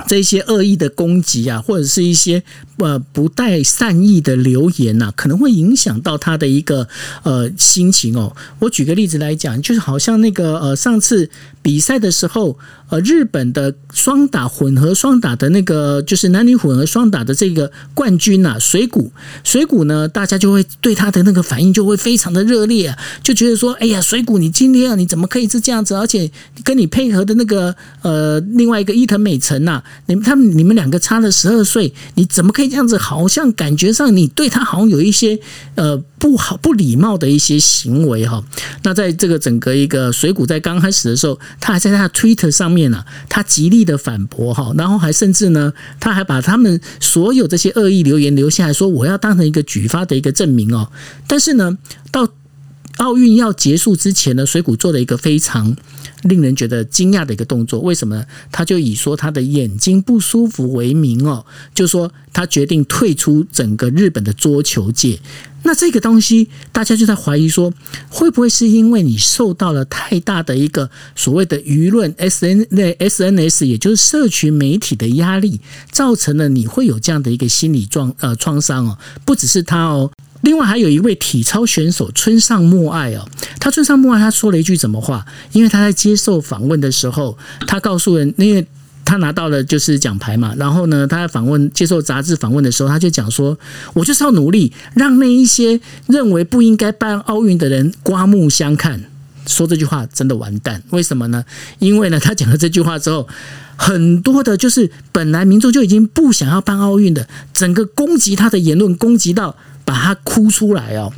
[0.07, 2.43] 这些恶意的攻击啊，或者是一些
[2.77, 6.87] 呃不带善意的留言呐，可能会影响到他的一个
[7.23, 8.35] 呃心情哦。
[8.59, 11.29] 我举个例子来讲，就是好像那个呃上次
[11.61, 12.57] 比赛的时候。
[12.89, 19.11] 呃，日本的双打混合双打的那个，就是男女混合双打的这个冠军呐，水谷，
[19.43, 25.95] 水谷呢，大家就会对他的那个反应就会非常的热烈，就觉得说，哎呀，水谷，你今天啊，你怎么可以是这样子？
[25.95, 26.31] 而且
[26.63, 32.97] 跟你配合的那个呃，另外一个伊藤美诚呐，你们他们你们两个差了十二岁，你怎么可以这样子？
[32.97, 35.37] 好像感觉上你对他好像有一些
[35.75, 38.41] 呃不好不礼貌的一些行为哈。
[38.83, 42.77] 那在这个整个一个水谷在刚开始的时候，他还在他的 Twitter 上面。
[42.77, 50.91] 面呢，他极力的反驳哈，然后还甚至呢，他还把他们所有这些恶意留言留下来说，我要当成一个举发的一个证明哦。
[51.25, 51.75] 但是呢，
[52.11, 52.27] 到
[52.97, 55.75] 奥运要结束之前呢，水谷做了一个非常
[56.23, 57.79] 令人觉得惊讶的一个动作。
[57.79, 58.25] 为什么呢？
[58.51, 65.19] 他就以说他的眼睛不舒服为名哦，就说他决定退出整个日本的桌球界。
[65.63, 67.73] 那这个东西，大家就在怀疑说，
[68.09, 75.59] 会不会是因为你受到了太大的一个所谓的舆论 S N 那 S N S，也就是社群媒体的压力，
[75.91, 78.97] 造成了你会有这样的一个心理状呃创伤哦？
[79.25, 80.09] 不只是他哦。
[80.41, 83.27] 另外还有一位体操选手村上默爱哦，
[83.59, 85.25] 他村上默爱他说了一句什么话？
[85.51, 88.65] 因为他在接受访问的时候，他告诉人，因为
[89.03, 93.57] 他拿到了就是奖牌嘛，然后呢，他在访问接受杂志访问的时候，他就讲说
[93.95, 99.05] ：“我就是要努力，让那一些认为不应该办奥运的人刮目相看。”
[99.47, 101.45] 说这句话真的完蛋，为什么呢？
[101.79, 103.27] 因为呢，他讲了这句话之后，
[103.77, 109.55] 很多的就是本来民众就已经不想要办奥运的，整个攻击他的言论，攻击到。
[109.87, 111.13] 把它哭出来哦，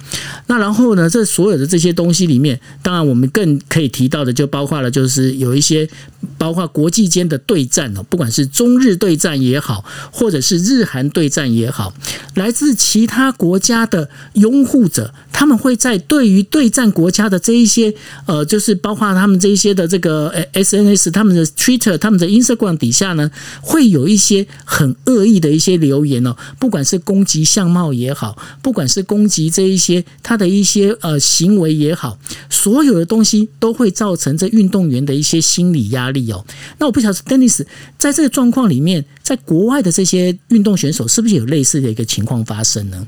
[0.46, 1.10] 那然后呢？
[1.10, 5.90] 这所有的这些东西里面，当然我们更可以提到的，就包括了，就是有一些
[6.38, 11.92] 包括国际间的对战哦，不管是中日对战也好，或者是日韩对战也好，
[12.36, 17.94] 来自其他国家的拥护者，他们会在对于对战国家的这一些
[18.26, 28.38] 呃，就是包括他们这一些的这个 S N S、他们的 Twitter、他们的 Instagram 底下呢，会有一些很恶意的一些留言哦，不管是攻击相貌也好。
[28.62, 36.46] 不管是攻击这一些他的一些呃行为也好，所有的东西都会造成这运动员的一些心理压力哦。
[36.80, 37.66] 那我不晓得，Dennis
[37.98, 43.08] 在这个状况里面，在国外的这些运动选手是不是有类似的一个情况发生呢？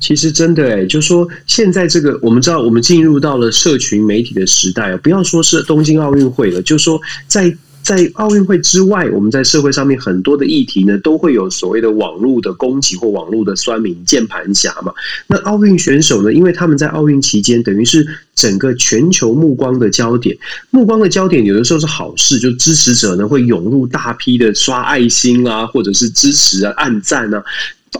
[0.00, 7.56] 其实真的哎，就说现在这个，我们知道我们进入到了社群媒体的时代不要说是东京奥运会了，就说在。
[7.82, 14.92] 在奥运会之外，我们在社会上面很多的议题呢，都会有所谓的网络的攻击或网络的酸民、键盘侠嘛。
[15.26, 20.36] 那奥运选手呢，因为他们在奥运期间，等于是整个全球目光的焦点。
[20.68, 27.42] 目光的焦点有的时候是好事，就支持者呢会涌入大批的刷爱心啊，或者是支持啊、暗赞啊。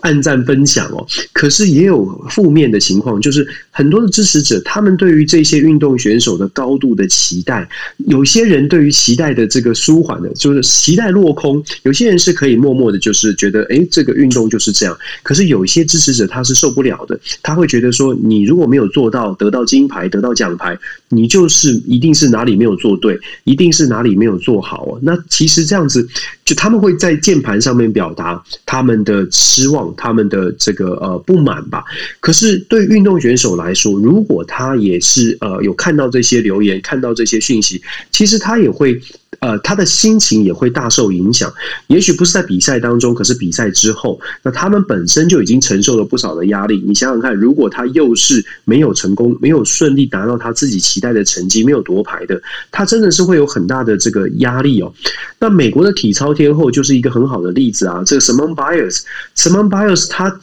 [0.02, 7.68] 暗赞分享哦，可是也有负面的情况，就是很多的支持者，他们对于这些运动选手的高度的期待，
[8.06, 14.96] 有些人对于期待的这个舒缓的，就是期待落空；有些人是可以默默的，就是觉得，哎，这个运动就是这样。
[15.22, 20.78] 可是有一些支持者他是受不了的，他会觉得说，你如果没有做到得到金牌、得到奖牌，
[21.08, 24.98] 你就是一定是哪里没有做对，一定是哪里没有做好啊。
[25.02, 26.06] 那其实这样子，
[26.44, 29.94] 就他们会在键盘上面表达他们的失望。
[29.96, 31.84] 他们的这个呃不满吧，
[32.20, 37.80] 可是对运动选手来来说，如果他也是呃有看到这些留言，看到这些讯息，
[38.10, 39.00] 其实他也会。
[39.38, 41.50] 呃，他的心情也会大受影响。
[41.86, 46.82] 也许不是在比赛当中，可是比赛之后，那他们本身就已经承受了不少的压力。
[46.86, 52.38] 你想想看，如果他又是没有成功、没有顺利达到他自己期待的成绩、没有夺牌的，
[52.70, 54.92] 他真的是会有很大的这个压力哦。
[55.38, 58.02] 那美国的体操天后就是一个很好的例子啊。
[58.04, 60.38] 这个 Simone Biles，Simone Biles，他。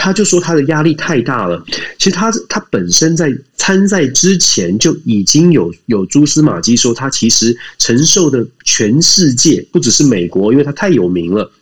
[0.00, 1.62] 他就说他的压力太大了。
[1.98, 11.52] 其实他他本身在参赛之前就已经有有蛛丝马迹，说他其实承受的全世界不只是美国，因为他太有名了。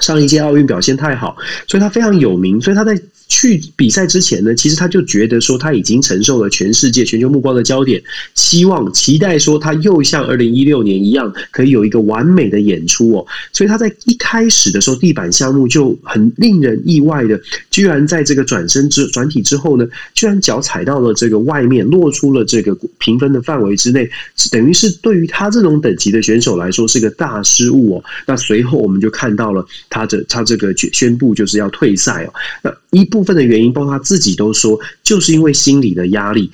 [0.00, 2.60] 上一届奥运表现太好，所以他非常有名。
[2.60, 3.00] 所以他在。
[3.26, 8.00] 去比赛之前呢，其实他就觉得说他已经承受了全世界全球目光的焦点，
[8.34, 13.26] 希望期待说他又像二零一六年一样可以有一个完美的演出哦。
[13.50, 24.08] 所以他在一开始的时候，地板项目就很令人意外的，居然在这个转身之转体之后呢，居然脚踩到了这个外面，落出了这个评分的范围之内，
[24.52, 28.04] 等于是对于他这种等级的选手来说是个大失误哦。
[28.26, 32.32] 那随后我们就看到了他的他这个宣布就是要退赛哦。
[32.62, 36.50] 那一部分的原因，包括他自己都说，就是因为心理的压力。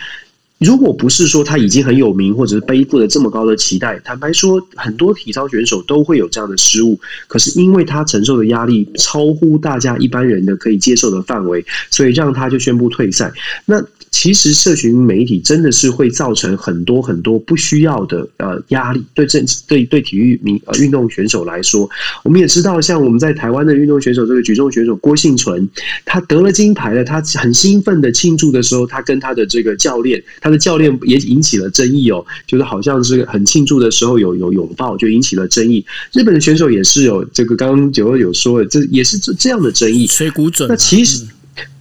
[0.58, 7.00] 如果不是说他已经很有名，或者是背负了这么高的期待，坦白说，很多体操选手都会有这样的失误。
[7.28, 13.32] 可是因为他承受的压力超乎大家一般人的可以接受的范围，所以让他就宣布退赛。
[13.64, 13.82] 那。
[14.10, 19.02] 其实，社群媒体真的是会造成很多很多不需要的呃压力。
[19.14, 21.88] 对政对对体育民呃运动选手来说，
[22.24, 25.66] 我们也知道，像我们在台湾的运动选手，这个举重选手郭幸存，
[26.04, 35.86] 他得了金牌了，他很兴奋的庆祝的时候，他跟他的这个教练，他的教练也引起了争议哦，就是好像是很庆祝的时候有有拥抱，就引起了争议。
[36.12, 40.06] 日本的选手也是有这个，刚刚九二有说的，这也是这这样的争议。
[40.08, 41.24] 水谷准，那其实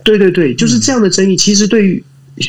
[0.03, 2.03] 对对对，就是这样的争议，其实对于。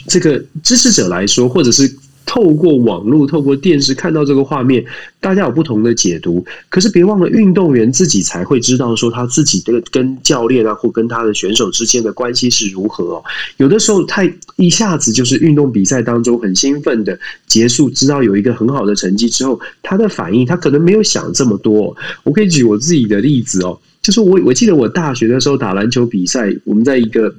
[0.06, 1.92] 这个支持者来说，或者是
[2.26, 4.84] 透过网络、透过电视看到这个画面，
[5.18, 6.44] 大家有不同的解读。
[6.68, 13.24] 可是别忘了，运动员自己才会知道说他自己的跟教练啊，或跟他的选手之间的关系是如何哦。
[13.56, 21.96] 有的时候太一下子就是运动比赛当中很兴奋的结束，知道有一个很好的成绩之后，他的反应他可能没有想这么多。
[22.22, 27.34] 我可以举我自己的例子哦，就是我我记得我大学的时候打篮球比赛，我们在一个。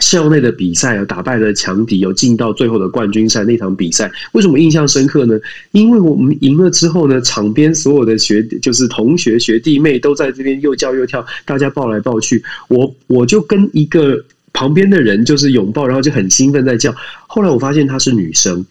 [0.00, 3.44] 校内的比赛啊，打败了强敌，有进到最后的冠军赛。
[3.44, 5.38] 那场比赛为什么印象深刻呢？
[5.72, 12.42] 因为我们赢了之后呢，场边所有的学就是同学学弟妹都在这边又叫又跳，大家抱来抱去。
[12.68, 16.94] 我我就跟一个旁边的人就是拥抱，然后就很兴奋在叫。
[17.26, 18.64] 后来我发现她是女生。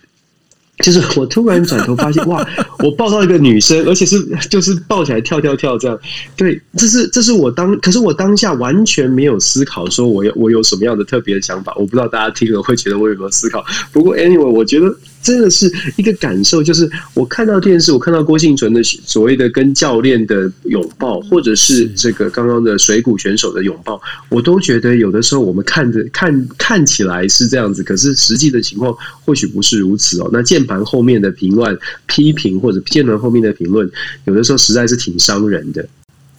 [0.84, 2.48] 就是我突然转头发现，哇！
[2.80, 6.00] 我抱到一个女生，而且是就是抱起来跳跳跳这样。
[6.36, 11.74] 对，这是这是我当，可是我当下完全没有思考，说我有我有什么样的特别的想法。
[11.76, 13.64] 我不知道大家听了会觉得我有没有思考。
[13.92, 14.96] 不过 anyway，我觉得。
[15.22, 30.30] 真的是一个感受，就是我看到电视，我看到郭幸存的所谓的跟教练的拥抱，或者是这个刚刚的水谷选手的拥抱，我都觉得有的时候我们看着看看起来是这样子，可是实际的情况或许不是如此哦。
[30.32, 33.90] 那键盘后面的评论、批评或者键盘后面的评论，
[34.26, 35.88] 有的时候实在是挺伤人的。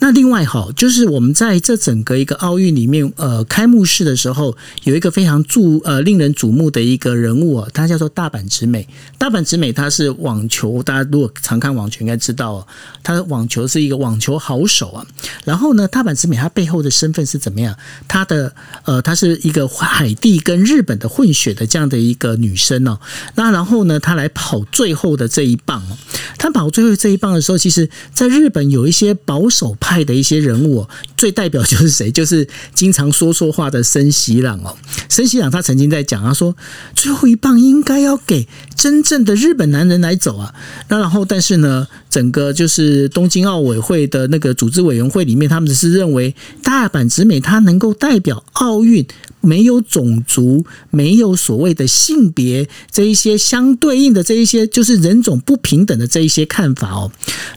[0.01, 8.87] 那另外哈，就是我们在这整个一个奥运里面，呃，开幕式的时候有一个非常注呃令人瞩目的一个人物啊，他叫做大阪直美。
[9.19, 12.65] 大阪直美他是网球，大家如果常看网球应该知道，
[13.03, 15.05] 他网球是一个网球好手啊。
[15.45, 17.75] 然后呢，大阪直美他背后的身份是怎么样？
[18.07, 23.01] 他的呃，他是一个海地跟日本的混血的这样的一个女生哦。
[23.35, 25.99] 那然后呢，他来跑最后的这一棒哦。
[26.39, 29.88] 他跑最后这一棒的时候，其实在日本有一些保守派。
[29.89, 32.11] 派的一些人物，最代表就是谁？
[32.11, 34.77] 就是经常说错话的森喜朗哦。
[35.09, 36.55] 森喜朗他曾经在讲，他说
[36.95, 38.47] 最后一棒应该要给
[38.77, 40.55] 真正的日本男人来走啊。
[40.89, 49.07] 那然后，但是呢，整个就是东京奥委会的那个组织委员会里面，他们只是认为大阪直美她能够代表奥运。
[49.41, 57.11] 没有种族，没有所谓的性别，这一些相对应的这一些，就是人种不平等的这一些看法哦。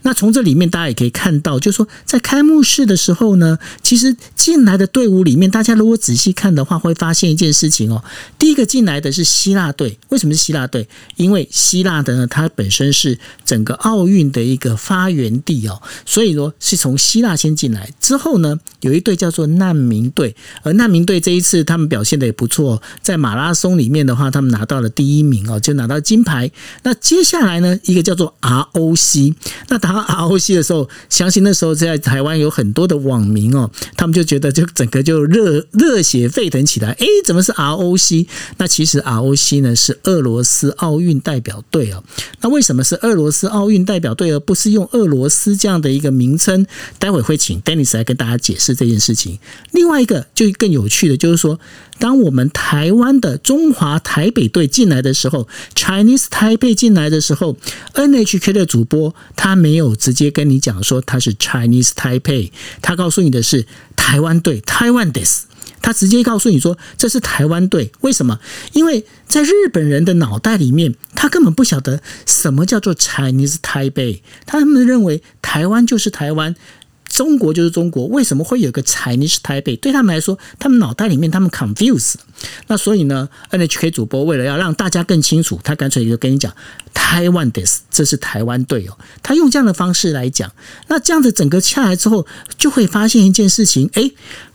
[0.04, 8.04] 那从这里面大家也可以看到，就是说在开幕式的时候呢，其实进来的队伍里面，大家如果仔细看的话，会发现一件事情哦。
[8.38, 10.88] 第一个进来的是希腊队，为什么是希腊队？
[11.16, 17.92] 因为希腊的呢，它本身是整个奥运的的一个发源地哦，所以说是从希腊先进来。
[18.00, 26.50] 之后呢，有一队叫做难民队，而难民队这一次他们表现的也不错，在马拉松里面的话，他们拿到了第一名哦，就拿到金牌。
[26.82, 29.36] 那接下来呢，一个叫做 ROC。
[29.70, 36.92] 那打 ROC 的时候，相信那时候在台湾有很多的网民哦，他们就觉得就整个就热热血沸腾起来。
[36.94, 38.26] 哎，怎么是 ROC？
[38.58, 42.04] 那其实 ROC 呢是俄罗斯奥运代表队哦。
[42.42, 46.66] 那为什么是俄罗斯奥运代表队，而不是用俄罗斯这样的一个名称？
[46.98, 49.40] 待会会请 Dennis 来跟大家解释这件事情。
[49.72, 51.60] 另外一个就更有趣的就是说。
[52.00, 57.56] 当我们台湾的中华台北队进来的时候，Chinese Taipei 进来的时候
[57.94, 62.50] ，NHK 的主播他没有直接跟你讲说他是 Chinese Taipei，
[62.82, 65.42] 他告诉你的是台湾队 Taiwan des，
[65.82, 67.92] 他直接告诉你说这是台湾队。
[68.02, 68.40] 为什么？
[68.74, 76.56] 因为在日本人的脑袋里面，他根本不晓得什么叫做 Chinese Taipei，他们认为台湾就是台湾。
[77.08, 79.78] 中国就是中国，为什么会有个 Chinese Taipei？
[79.78, 82.14] 对他们来说，他们脑袋里面他们 confuse。
[82.68, 86.54] 那所以呢，NHK 主播为了要让大家更清楚，他干脆就跟你讲
[86.94, 88.98] ，Taiwan this，这是台湾队哦。
[89.22, 90.54] 他用这样的方式来讲，
[90.88, 92.26] 那这样子整个下来之后，
[92.58, 94.10] 就会发现一件事情，哎。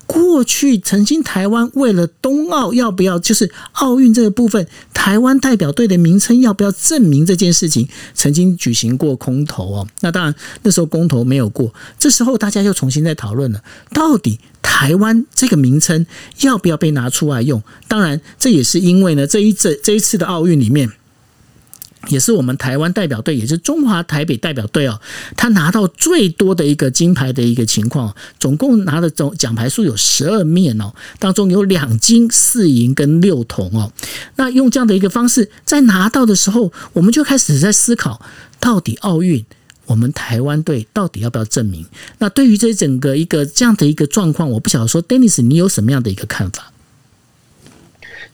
[0.06, 9.88] 过去曾经台湾为了冬奥要不要就是奥运这个部分，台湾代表队的名称要不要证明这件事情，曾经举行过空投哦。
[10.00, 16.06] 那当然那时候公投没有过，这时候大家又重新在讨论了，到底台湾这个名称
[16.42, 17.62] 要不要被拿出来用？
[17.88, 20.90] 当然这也是因为呢这一这这一次的奥运里面。
[22.08, 25.00] 也是我们台湾代表队，也是中华台北代表队哦，
[25.36, 33.92] 他拿到最多的一个金牌的一个情况，总共拿的总奖牌数有十二面哦，当中有两金四银跟六铜哦。
[34.36, 38.20] 那用这样的一个方式，在拿到的时候，我们就开始在思考，
[38.60, 39.44] 到底奥运
[39.86, 41.86] 我们台湾队到底要不要证明？
[42.18, 46.72] 那对于这整个一个这样的一个状况，我不晓得说，Dennis，你有什么样的一个看法？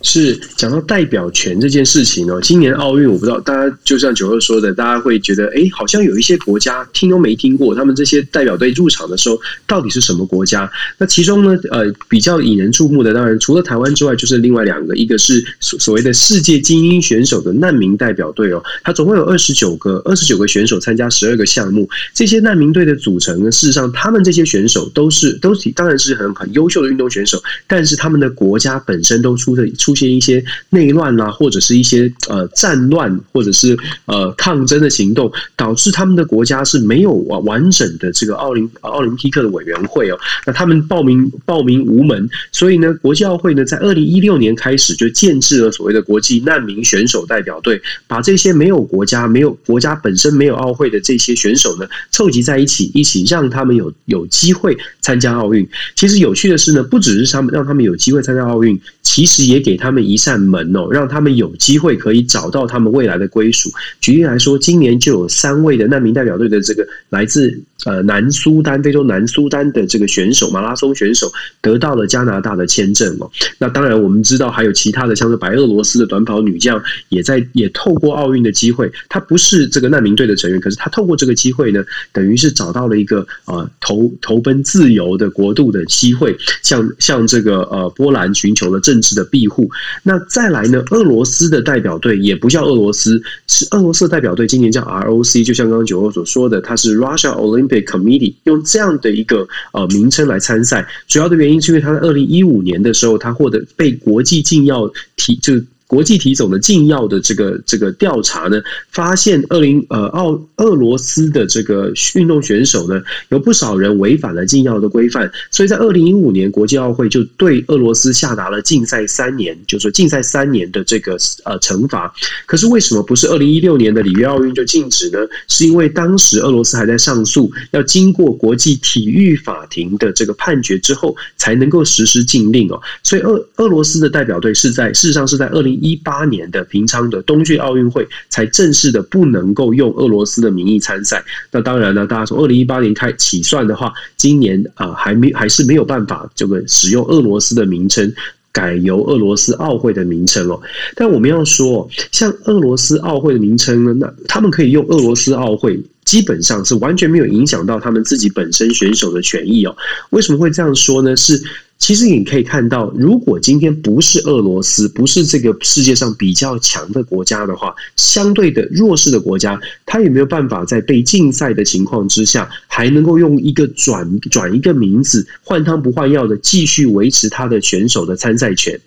[0.02, 10.70] 是讲到代表权这件事情哦，今年奥运我不知道大家就像九二说的，大家会觉得哎，好像有一些国家听都没听过，他们这些代表队入场的时候到底是什么国家？
[10.98, 33.76] 那其中呢，呃，比较引人注目的，当然除了台湾之外，就是另外两个，一个是所所谓的世界精英选手的难民代表队哦，它总共有二十九个二十九个选手参加十二个项目，这些难民队的组成呢，事实上他们这些选手都是都是当然是很很优秀的运动选手，但是他们的国家本身都出的出出现一些内乱啊，或者是一些呃战乱，或者是
[34.07, 40.18] 呃抗争的行动，导致他们的国家是没有完完整的这个奥林奥林匹克的委员会哦。
[40.47, 55.68] 那他们报名报名无门，所以呢，国际奥会呢在二零一六年开始就建制了所谓的国际难民选手代表队，把这些没有国家、没有国家本身没有奥会的这些选手呢凑集在一起，一起让他们有有机会参加奥运。
[55.95, 63.68] 其实有趣的是呢，不只是他们让他们有机会参加奥运，其实也给他们一扇门哦，让他们有机会可以找到他们未来的归属。
[64.01, 71.30] 举例来说，今年就有三位的难民代表队的这个来自呃南苏丹、非洲南苏丹的这个选手，马拉松选手
[71.61, 73.28] 得到了加拿大的签证哦。
[73.59, 89.68] 那当然，我们知道还有其他的，像是白俄罗斯的短跑女将，也在也透过奥运的机会，她不是这个难民队的成员，可是她透过这个机会呢，等于是找到了一个呃投投奔自由的国度的机会，向向这个呃波兰寻求了政治的庇护。
[90.03, 100.87] 那再来呢，俄罗斯的代表队也不叫俄罗斯，是俄罗斯代表队，今年叫 ROC，就像刚刚九欧所说的，它是 Russia Olympic Committee，用这样的一个呃名称来参赛。
[101.09, 105.55] 主要的原因是因为他在二零一五年的时候，他获得被国际禁药提就。
[105.93, 108.59] 国际体总的禁药的这个这个调查呢，
[108.93, 121.12] 发现二零呃奥俄罗斯的这个运动选手呢，有不少人违反了禁药的规范，所以在二零一五年国际奥会就对俄罗斯下达了禁赛三年，就是说禁赛三年的这个
[121.45, 122.11] 呃惩罚。
[122.47, 125.18] 可是为什么不是二零一六年的里约奥运就禁止呢？
[125.47, 132.80] 是因为当时俄罗斯还在上诉，要经过国际体育法庭的这个判决之后，才能够实施禁令哦。
[133.03, 135.82] 所以俄俄罗斯的代表队是在事实上是在二零。
[135.83, 141.22] 一八年的平昌的冬季奥运会才正式的不能够用俄罗斯的名义参赛。
[141.51, 148.11] 那当然呢，大家从二零一八年开起算的话，今年啊还没还是没有办法这个使用俄罗斯的名称，
[148.53, 150.61] 改由俄罗斯奥会的名称哦。
[150.95, 159.76] 但我们要说，像俄罗斯奥会的名称呢，那他们可以用俄罗斯奥会，基本上是完全没有影响到他们自己本身选手的权益哦。
[160.11, 161.16] 为什么会这样说呢？
[161.16, 161.43] 是。
[161.83, 178.78] 其实你可以看到，如果今天不是俄罗斯，不是这个世界上比较强的国家的话，相对的弱势的国家，他有没有办法在被禁赛的情况之下，还能够用一个转转一个名字，换汤不换药的继续维持他的选手的参赛权？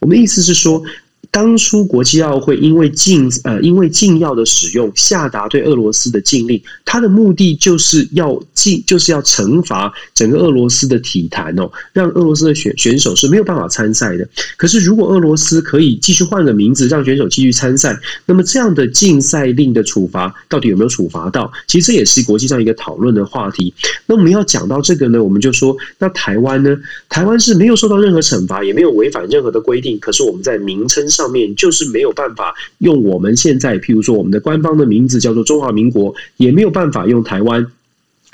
[0.00, 0.82] 我们意思是说。
[1.32, 14.28] 当初国际奥会因为禁呃因为禁药的使用下达对俄罗斯的禁令，它的目的就是要禁就是要惩罚整个俄罗斯的体坛哦，让俄罗斯的选选手是没有办法参赛的。
[14.56, 17.96] 可是如果俄罗斯可以继续换个名字让选手继续参赛，
[18.26, 21.52] 那么这样的禁赛令的处罚到底有没有处罚到？
[21.68, 23.72] 其实这也是国际上一个讨论的话题。
[24.06, 26.76] 那我们要讲到这个呢，我们就说那台湾呢，
[27.08, 31.30] 台湾是没有受到任何惩罚，也没有违反任何的规定，可是我们在名称上。
[31.30, 37.64] 面就是没有办法用我们现在，譬如说我们的官方的名字叫做中华民国，也没有办法用台湾。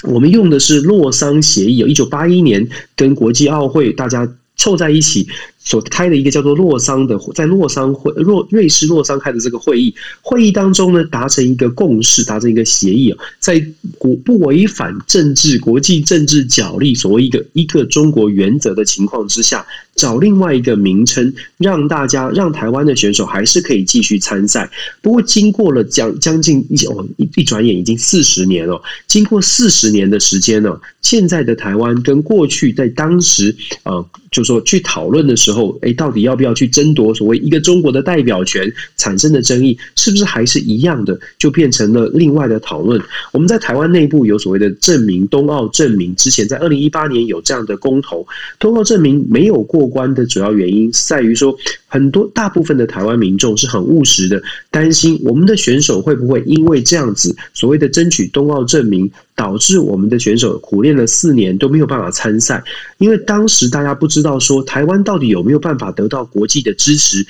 [0.04, 2.66] 我们用的是洛桑协议，有一九八一年
[2.96, 5.28] 跟国际奥会大家凑在一起。
[5.66, 9.92] 所开的一个叫做洛桑的，在洛桑会洛瑞士洛桑开的这个会议，
[10.22, 13.60] 会议当中呢，达成一个共识，达成一个协议啊，在
[13.98, 24.70] 国不违反政治国际政治角力，所谓一个一个中国原则的情况之下，找另外一个名称，让大家让台湾的选手还是可以继续参赛。
[25.02, 33.52] 不过经过了将将近一哦一一转眼已经四十年了，经过四十年的时间呢，现在的台湾跟过去在当时
[33.82, 35.55] 呃，就说去讨论的时候。
[35.56, 43.02] 后，哎，到底要不要去争夺所谓一个中国的代表权产生的争议，是不是还是一样的，就变成了另外的讨论？
[43.32, 48.26] 我们在台湾内部有所谓的证明冬奥证明，之前在二零一八年有这样的公投，
[48.58, 59.10] 冬奥证明没有过关的主要原因在于说，很多大部分的台湾民众是很务实的，担心我们的选手会不会因为这样子所谓的争取冬奥证明。
[59.36, 62.64] 导致我们的选手苦练了四年都没有办法参赛，
[62.96, 67.26] 因为当时大家不知道说台湾到底有没有办法得到国际的支持。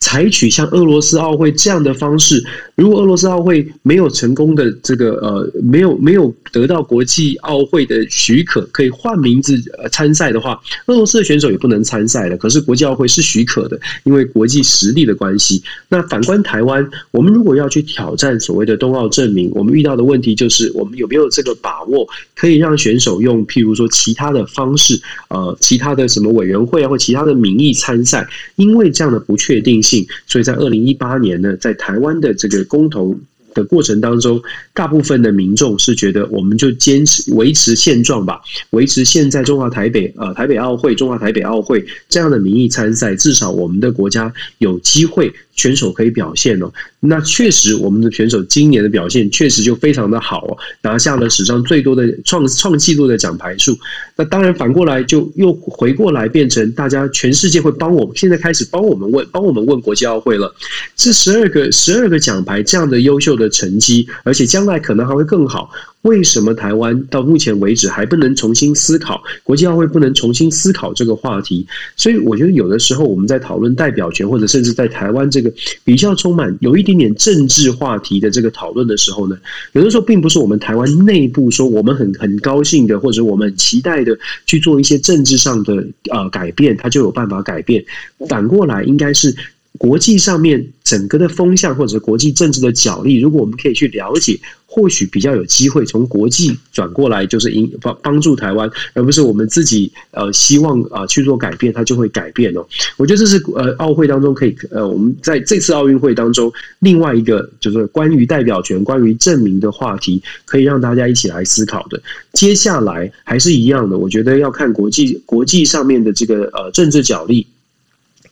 [0.00, 2.42] 采取像俄罗斯奥会这样的方式，
[2.76, 12.36] 如果俄罗斯奥会没有成功的这个呃，没有没有得到国际奥会的许可，可以换名字参赛的话，俄罗斯的选手也不能参赛了。
[12.36, 15.60] 可是国际奥会是许可的，因为国际实力的关系。
[15.88, 28.24] 那反观台湾，我们如果要去挑战所谓的冬奥证明，我们遇到的问题就是，我们有没有这个把握，可以让选手用譬如说其他的方式，呃，其他的什么委员会啊，或其他的名义参赛？
[28.54, 29.87] 因为这样的不确定性。
[30.26, 33.16] 所以在二零一八年呢，在台湾的这个公投
[33.54, 34.40] 的过程当中，
[34.74, 45.32] 大部分的民众是觉得，我们就坚持维持现状吧，维持现在中华台北呃台北奥会、中华台北奥会这样的名义参赛，至少我们的国家有机会。
[45.58, 53.76] 选手可以表现哦，那确实我们的选手今年的表现确实就非常的好哦，拿下了史上最多的创创纪录的奖牌数。
[54.16, 60.54] 那当然反过来就又回过来变成大家全世界会帮我们，现在开始帮我们问，帮我们问国际奥会了。
[60.94, 65.70] 这十二个十二个奖牌这样的优秀的成绩，而且将来可能还会更好。
[66.02, 71.66] 为什么台湾到目前为止还不能重新思考国际奥会不能重新思考这个话题？
[71.96, 75.52] 所以我觉得有的时候我们在讨论代表权，或者甚至在台湾这个
[75.84, 79.36] 比较充满有一点点政治话题的这个讨论的时候呢，
[79.72, 87.84] 有的时候并不是我们台湾内部说我们很很高兴的，或者我们期待的去做一些政治上的呃改变，它就有办法改变。
[88.28, 89.34] 反过来应该是。
[89.78, 102.66] 国际上面整个的风向或者国际政治的角力，如果我们可以去了解，或许比较有机会从国际转过来，就是引帮帮助台湾，而不是我们自己呃希望啊去做改变，它就会改变哦。
[102.96, 112.02] 我觉得这是呃奥会当中可以呃我们在这次奥运会当中另外一个就是关于代表权、关于证明的话题，可以让大家一起来思考的。
[112.32, 117.46] 接下来还是一样的，我觉得要看国际国际上面的这个呃政治角力。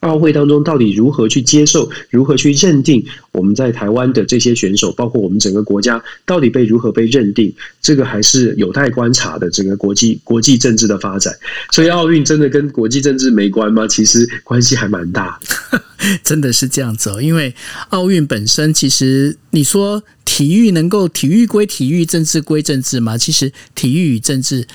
[0.00, 9.50] 奥运会当中到底如何去接受、如何去认定我们在台湾的这些选手，包括我们整个国家到底被如何被认定，这个还是有待观察的。
[9.50, 11.34] 整个国际国际政治的发展，
[11.70, 13.86] 所以奥运真的跟国际政治没关吗？
[13.88, 15.38] 其实关系还蛮大，
[16.22, 17.22] 真的是这样子哦。
[17.22, 17.54] 因为
[17.90, 23.16] 奥运本身，其实你说体育能够体育归体育，政治归政治吗？
[23.16, 24.66] 其实体育与政治。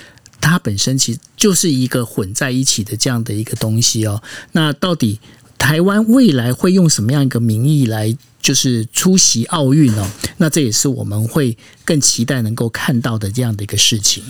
[0.42, 4.22] 它本身其实就是一个混在一起的这样的一个东西哦。
[4.52, 5.20] 那到底
[5.58, 10.12] 台湾未来会用什么样一个名义来就是出席奥运呢？
[10.38, 14.24] 那这也是我们会更期待能够看到的这样的一个事情。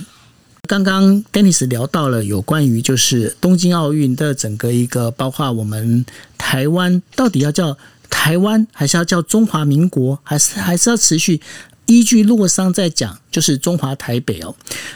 [0.68, 6.06] 刚刚 Dennis 聊到了有关于就是东京奥运的整个一个，包括我们
[6.38, 7.78] 台湾到底要叫
[8.10, 11.42] 台湾，还是要叫中华民国，还是还是要持续？
[11.92, 14.56] 依据洛桑在讲，就是中华台北哦。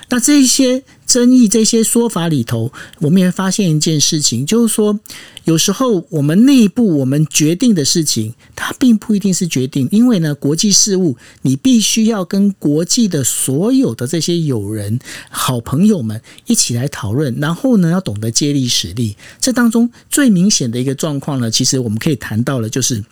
[0.10, 5.00] 那这些争议、这些说法里头，我们也发现一件事情，就是说，
[5.44, 19.16] 有时候我们内部我们决定的事情，它并不一定是决定，因为呢，国际事务你必须要跟国际的所有的这些友人、好朋友们一起来讨论，然后呢，要懂得借力使力。
[19.40, 23.04] 这当中最明显的一个状况呢，其实我们可以谈到了，就是。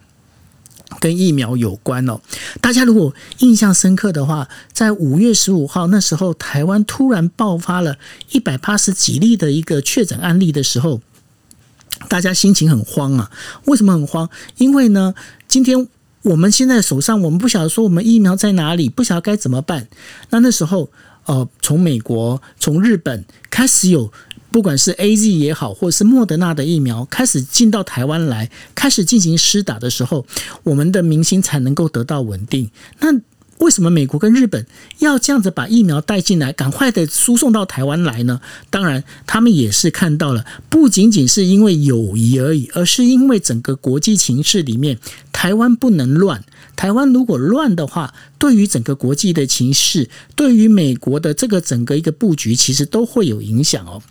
[1.00, 2.20] 跟疫苗有关哦，
[2.62, 7.98] 大家如果印象深刻的话，在五月十五号那时候，台湾突然爆发了
[8.32, 11.02] 一百八十几例的一个确诊案例的时候，
[12.08, 13.32] 大家心情很慌啊。
[13.66, 14.30] 为什么很慌？
[14.58, 15.14] 因为呢，
[15.48, 15.88] 今天
[16.22, 19.88] 我们现在手上，我们不晓得说我们疫苗在哪里，不晓得该怎么办。
[20.30, 20.90] 那那时候，
[21.26, 24.12] 呃，从美国、从日本开始有。
[24.54, 30.28] 不管是 A Z 也好，或是莫德纳的疫苗开始进到台湾来，开始进行施打的时候，
[30.62, 32.70] 我们的民心才能够得到稳定。
[33.00, 33.08] 那
[33.60, 34.66] 为什么美国跟日本
[35.00, 38.42] 要这样子把疫苗带进来，赶快的输送到台湾来呢？
[38.70, 44.98] 当然，他们也是看到了，不仅仅是因为友谊而已，而是因为整个国际情势里面，
[45.32, 46.44] 台湾不能乱。
[46.76, 54.02] 台湾如果乱的话，对于整个国际的情势，对于美国的这个整个一个布局，其实都会有影响哦。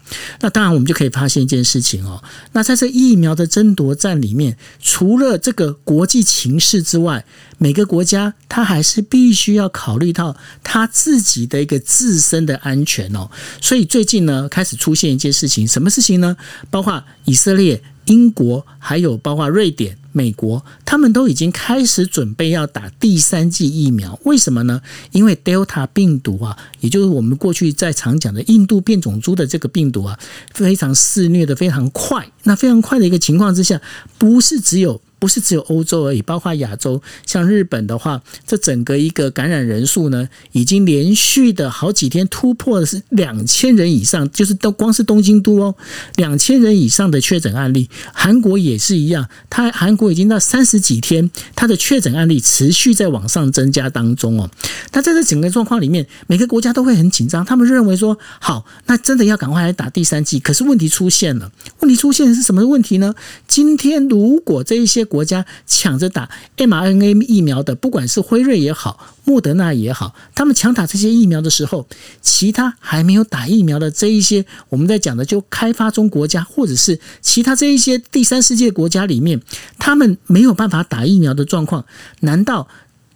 [0.40, 2.22] 那当然，我们就可以发现一件事情哦。
[2.52, 7.24] 那在这疫苗的争夺战里面，除了这个国际情势之外，
[7.62, 13.30] 每个国家它还是必须要考虑到它自己的一个自身的安全哦。
[13.60, 16.36] 所以最近呢，开始出现一件事情，什么事情呢？
[16.70, 17.80] 包括以色列。
[18.06, 24.18] 英国还有包括瑞典、美国，他们都已经开始准备要打第三剂疫苗。
[24.24, 24.82] 为什么呢？
[25.12, 30.18] 因为 Delta 病毒啊，也就是我们过去在常讲的印度变种株的这个病毒啊，
[30.52, 32.28] 非常肆虐的非常快。
[32.42, 33.80] 那非常快的一个情况之下，
[34.18, 45.76] 不是只有不是只有欧洲而已，包括亚洲，像日本的话，这整个一个感染人数呢，已经连续的好几天突破的是两千人以上，就是都光是东京都哦，
[46.16, 47.88] 两千人以上的确诊案例。
[48.12, 54.50] 韩国也是一样，它韩国已经到三十几天，它的确诊案例持续在往上增加当中哦。
[54.92, 60.40] 那在这整个状况里面，每个国家都会很紧张，他们认为说，好，那真的要赶快来打第三剂。
[60.40, 63.14] 可是问题出现了，问题出现是什么问题呢？
[63.46, 71.86] 今天如果这一些国家抢着打 mRNA 疫苗的，不管是辉瑞也好，莫德纳也好，他们抢打这些疫苗的时候，
[72.22, 79.38] 其他还没有打疫苗的这一些，我们在讲的就开发中国家，或者是其他这一些第三世界国家里面，
[79.78, 81.84] 他们没有办法打疫苗的状况，
[82.20, 82.66] 难道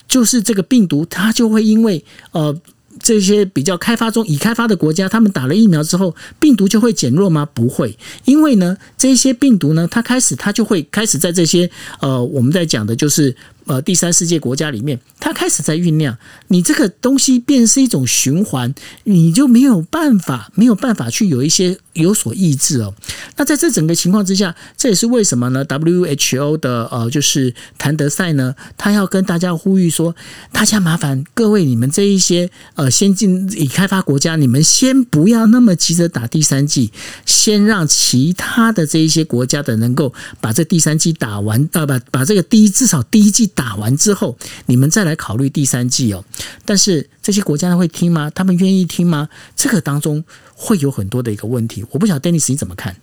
[0.07, 2.55] 就是这个病毒它就会因为呃？
[3.01, 7.47] 这些比较开发中、已开发的国家，他们打了疫苗之后，病毒就会减弱吗？
[7.53, 11.71] 不会，因为呢，这些病毒呢，它开始它就会开始在这些
[12.01, 13.37] 呃，我们在讲的就是。
[13.67, 22.95] 呃，第三世界国家里面，它开始在酝酿，你这个东西变是一种循环，你就没有办法，没有办法去有一些有所抑制哦。
[23.37, 30.15] 那在这整个情况之下，这也是为什么呢？WHO 的呃，就是谭德赛呢，他要跟大家呼吁说，
[30.53, 36.93] 大家麻烦各位，你们这一些呃先进已开发国家，你们先不要那么急着打第三剂，
[37.25, 43.51] 先让其他的这一些国家的能够把这第三剂打完，呃，把把这个第一至少第一剂。
[43.57, 46.25] 打完之后，你们再来考虑第三季哦。
[46.65, 48.31] 但是这些国家会听吗？
[48.33, 49.29] 他们愿意听吗？
[49.57, 50.23] 这个当中
[50.55, 51.85] 会有很多的一个问题。
[51.91, 52.95] 我不晓得 Dennis 你怎么看？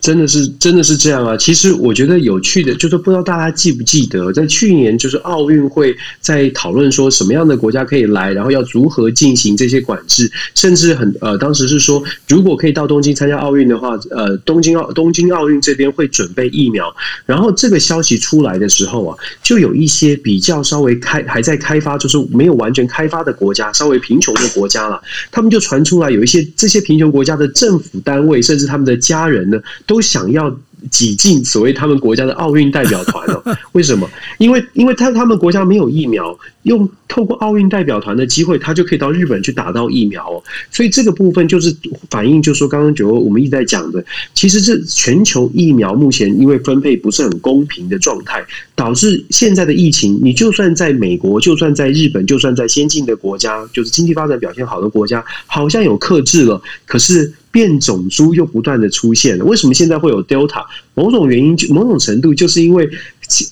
[0.00, 1.36] 真的是真的是这样啊！
[1.36, 16.94] 其实我觉得有趣的，就是不知道大家记不记得，在去年就是奥运会，在讨论说什么样的国家可以来，然后要如何进行这些管制，甚至很呃，当时是说如果可以到东京参加奥运的话，呃，东京奥东京奥运这边会准备疫苗。
[17.26, 29.60] 然后这个消息出来的时候啊，就有一些比较稍微开还在开发，就是没有完全开发的国家，稍微贫穷的国家了，他们就传出来有一些这些贫穷国家的政府单位，甚至他们的家人呢。
[29.88, 30.54] 都想要
[30.92, 33.42] 挤进所谓他们国家的奥运代表团哦？
[33.72, 34.08] 为什么？
[34.38, 40.44] 因为因为他他们国家没有疫苗，用透过奥运代表团的机会，他就可以到日本去打到疫苗哦。
[40.70, 41.74] 所以这个部分就是
[42.10, 48.44] 反映，就是说刚刚九欧我们一直在讲的，其实是全球疫苗目前因为分配不是很公平的状态，
[48.76, 57.32] 导致现在的疫情，你就算在美国，就算在日本，就算在先进的国家，就是经济发展表现好的国家，好像有克制了，可是。
[57.50, 60.64] 变种株又不断的出现了，为什么现在会有 Delta？
[60.94, 62.88] 某种原因，某种程度就是因为。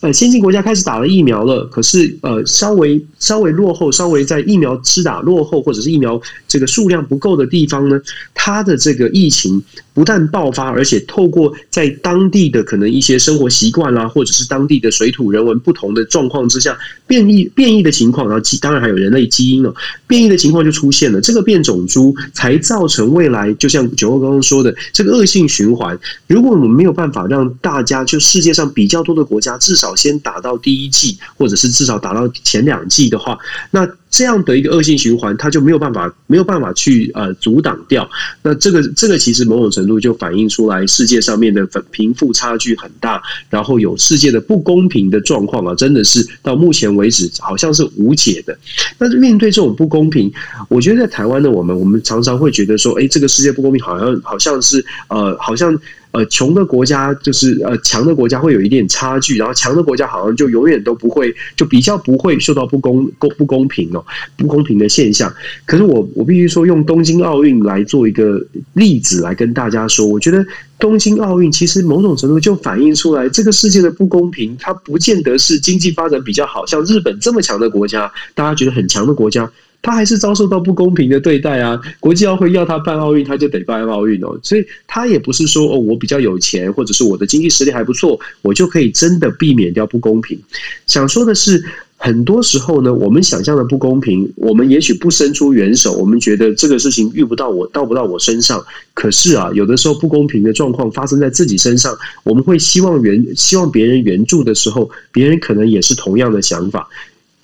[0.00, 6.18] 呃，先进国家开始打了疫苗了，可是呃，稍微稍微落后，稍微在疫苗施打落后，或者是疫苗
[6.48, 8.00] 这个数量不够的地方呢，
[8.32, 16.74] 它的这个疫情不但爆发，而且透过在当地的可能一些生活习惯啦，或者是当地的水土人文不同的状况之下，
[17.06, 19.74] 变异变异的情况，然后基当然还有人类基因哦，
[20.06, 25.98] 变异的情况就出现了，这个变种猪才造成未来就像九欧刚刚说的这个恶性循环。
[26.28, 29.56] 如果我们没有办法让大家就世界上比较多的国家。
[29.66, 33.36] 至少先打到第一季，或者是至少打到前两季的话，
[33.70, 38.08] 那这样的一个恶性循环，它就没有办法没有办法去呃阻挡掉。
[38.42, 48.56] 那这个这个其实某种程度就反映出来世界上面的贫富差距很大，然后有世界的不公平的状况啊，真的是到目前为止好像是无解的。
[48.96, 50.32] 但是面对这种不公平，
[50.68, 55.76] 我觉得在台湾的我们，我们常常会觉得说，哎，这个世界不公平，好像好像是呃，好像。
[56.16, 64.02] 呃，穷的国家就是呃，强的国家会有一点差距，然后强的国家好像就永远都不会，就比较不会受到不公公不公平哦，
[64.34, 65.30] 不公平的现象。
[65.66, 68.42] 可是我我必须说，用东京奥运来做一个
[68.72, 70.42] 例子来跟大家说，我觉得
[70.78, 79.50] 东京奥运其实某种程度就反映出来这个世界的不公平，它不见得是经济发展比较好，像日本这么强的国家，大家觉得很强的国家。
[79.82, 81.80] 他还是遭受到不公平的对待啊！
[82.00, 84.38] 国际奥会要他办奥运，他就得办奥运哦。
[84.42, 90.38] 所以他也不是说哦，我比较有钱，或者是我的经济实力还不错，我就可以真的避免掉不公平。
[90.86, 91.64] 想说的是，
[91.96, 98.64] 很多时候呢，我们想象的不公平，我们也许不伸出援手，我们觉得这个事情遇不到我，到不到我身上。
[98.92, 106.88] 可是啊，有的时候不公平的状况发生在自己身上，我们会希望援，希望别人援助的时候，别人可能也是同样的想法。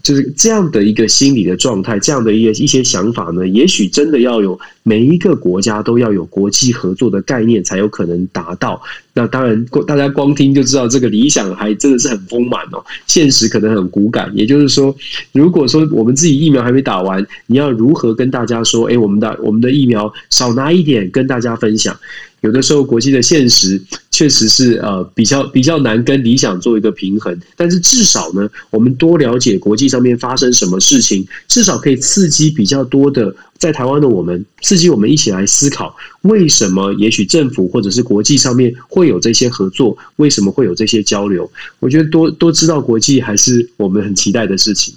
[0.03, 8.83] 就是这样的一个心理的状态，这样的一个一些想法呢，也许真的要有每一个国家都要有国际合作的概念，才有可能达到。
[9.15, 14.31] 那当然，大家光听就知道这个理想还真的是很丰满哦，现实可能很骨感。
[14.35, 14.95] 也就是说，
[15.33, 18.87] 如果说我们自己疫苗还没打完，你要如何跟大家说？
[18.87, 21.97] 哎，我们的我们的疫苗少拿一点，跟大家分享。
[22.43, 23.81] 有的时候国际的现实
[24.11, 27.37] 确实是呃比较比较难跟理想做一个平衡。
[27.57, 41.51] 但是至少呢，我们多了解国际上面发生什么事情，至少可以刺激比较多的在台湾的我们，刺激我们一起来思考，为什么也许政府或者是国际上面会有这些合作，为什么会有这些交流？
[41.79, 44.93] 我觉得多多知道国际还是我们很期待的事情。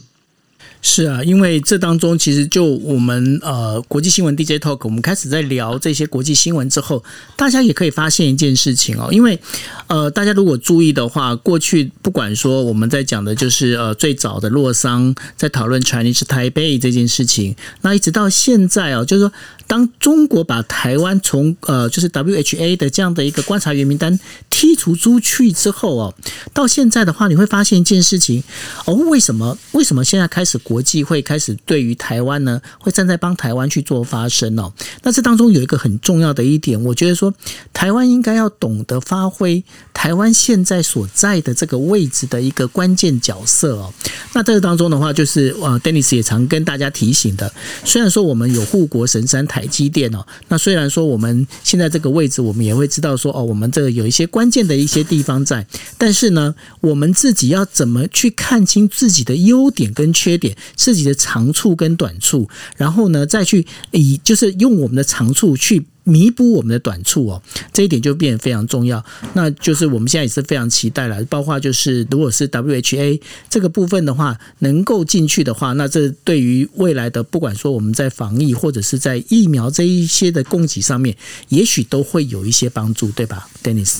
[0.88, 7.03] 是啊，因为这当中其实就我们呃国际新闻 DJ Talk，我们开始在聊这些国际新闻之后，
[7.36, 9.38] 大家也可以发现一件事情哦，因为
[9.88, 19.33] 呃大家如果注意的话，过去不管说我们在讲的就是呃最早的洛桑在讨论 Chinese Taipei 这件事情，那一直到现在哦，就是说
[19.65, 24.19] 当中国把台湾从呃就是 WHA 的这样的一个观察员名单
[24.51, 26.13] 剔除出去之后哦，
[26.53, 28.43] 到现在的话，你会发现一件事情
[28.86, 34.73] 哦，为什么为什么现在开始国国际会开始对于台湾呢，会站在帮台湾去做发声哦。
[35.03, 37.34] 那这当中有一个很重要的一点，我觉得说
[37.71, 39.63] 台湾应该要懂得发挥
[39.93, 43.93] 台湾现在所在的这个位置的一个关键角色哦。
[44.34, 47.49] 那这个当中的话，就是呃，Dennis 也常跟大家提醒的。
[47.86, 55.65] 虽然说我们有护国神山台积电哦，那虽然说我们现在这个位置，我们也会知道说哦，我们这个有一些关键的一些地方在，
[55.97, 60.53] 但是呢，我们自己要怎么去看清自己的优点跟缺点？
[60.76, 67.41] 自己的长处跟短处，然后呢，再去以就是用我们的长处去弥补我们的短处哦，
[67.74, 69.03] 这一点就变得非常重要。
[69.34, 81.18] 那就是我们现在也是非常期待了，包括就是如果是 WHA 这个部分的话，能够进去的话，那这对于未来的不管说我们在防疫或者是在疫苗这一些的供给上面，
[81.49, 83.97] 也许都会有一些帮助，对吧，Denis？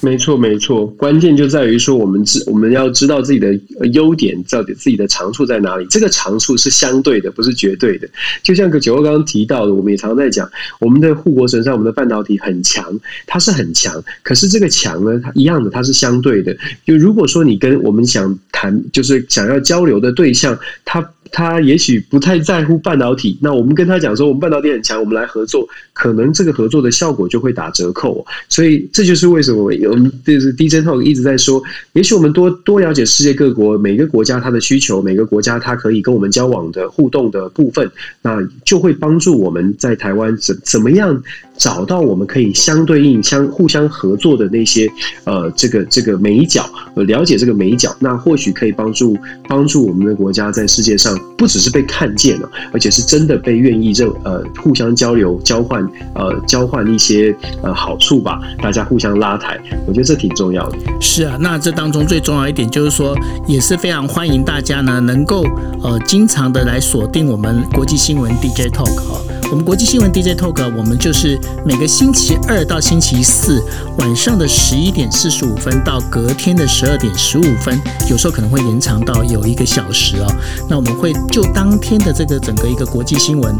[0.00, 3.58] 没错，没错，关键就在于说，我们知我们要知道自己的
[3.92, 5.86] 优点，到底自己的长处在哪里。
[5.88, 8.06] 这个长处是相对的，不是绝对的。
[8.42, 10.46] 就像个九欧刚刚提到的，我们也常常在讲，
[10.78, 14.04] 我们的护国神山，我们的半导体很强，它是很强。
[14.22, 16.54] 可是这个强呢，它一样的，它是相对的。
[16.84, 21.02] 就如果说你跟我们想谈，就是想要交流的对象，他。
[21.34, 28.24] 他也许不太在乎半导体，那我们跟他讲说，我们半导体很强，我们来合作，可能这个合作的效果就会打折扣。
[28.48, 31.60] 所以这就是为什么我们就是 DJ Talk 一直在说，
[31.94, 37.90] 也许我们多多了解世界各国每个国家它的需求，每个国家它可以跟我们交往的互动的部分，
[38.22, 41.20] 那就会帮助我们在台湾怎怎么样
[41.56, 44.90] 找到我们可以相对应、相互相合作的那些
[45.24, 49.16] 呃这个这个美角，了解这个美角，那或许可以帮助
[49.48, 51.18] 帮助我们的国家在世界上。
[51.36, 60.78] 不只是被看见了，而且是真的被愿意认呃互相交流、交换呃交换一些呃好处吧，大家互相拉抬，我觉得这挺重要的。
[61.00, 65.44] 是啊，那这当中最重要一点就是说，也是非常欢迎大家呢能够
[65.82, 69.33] 呃经常的来锁定我们国际新闻 DJ Talk 哈。
[69.54, 73.62] 我们国际新闻 DJ Talk，我们就是每个星期二到星期四
[73.98, 77.80] 晚上的十一点四十五分到隔天的十二点十五分，
[78.10, 80.26] 有时候可能会延长到有一个小时哦。
[80.68, 83.56] 那我们会就当天的这个整个一个国际新闻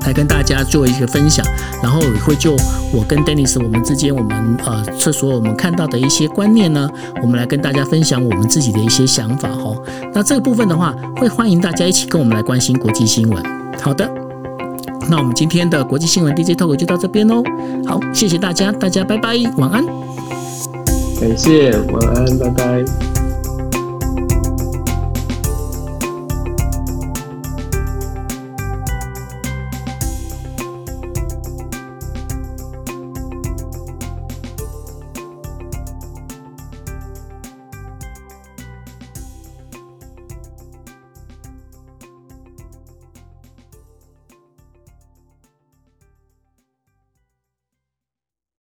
[0.00, 1.46] 来跟大家做一个分享，
[1.80, 2.56] 然后会就
[2.92, 6.90] 我跟 Dennis 我们之间我们呃这所我们看到的一些观念呢，
[7.22, 9.76] 我们来跟大家分享我们自己的一些想法哈。
[10.12, 13.40] 那这个部分的话，会欢迎大家一起跟我们来关心国际新闻。
[13.80, 14.27] 好的。
[15.10, 17.42] 那我们今天的国际新闻 DJ Talk 就到这边喽。
[17.86, 19.84] 好，谢谢大家，大家拜拜，晚安。
[21.18, 23.17] 感谢，晚安，拜拜。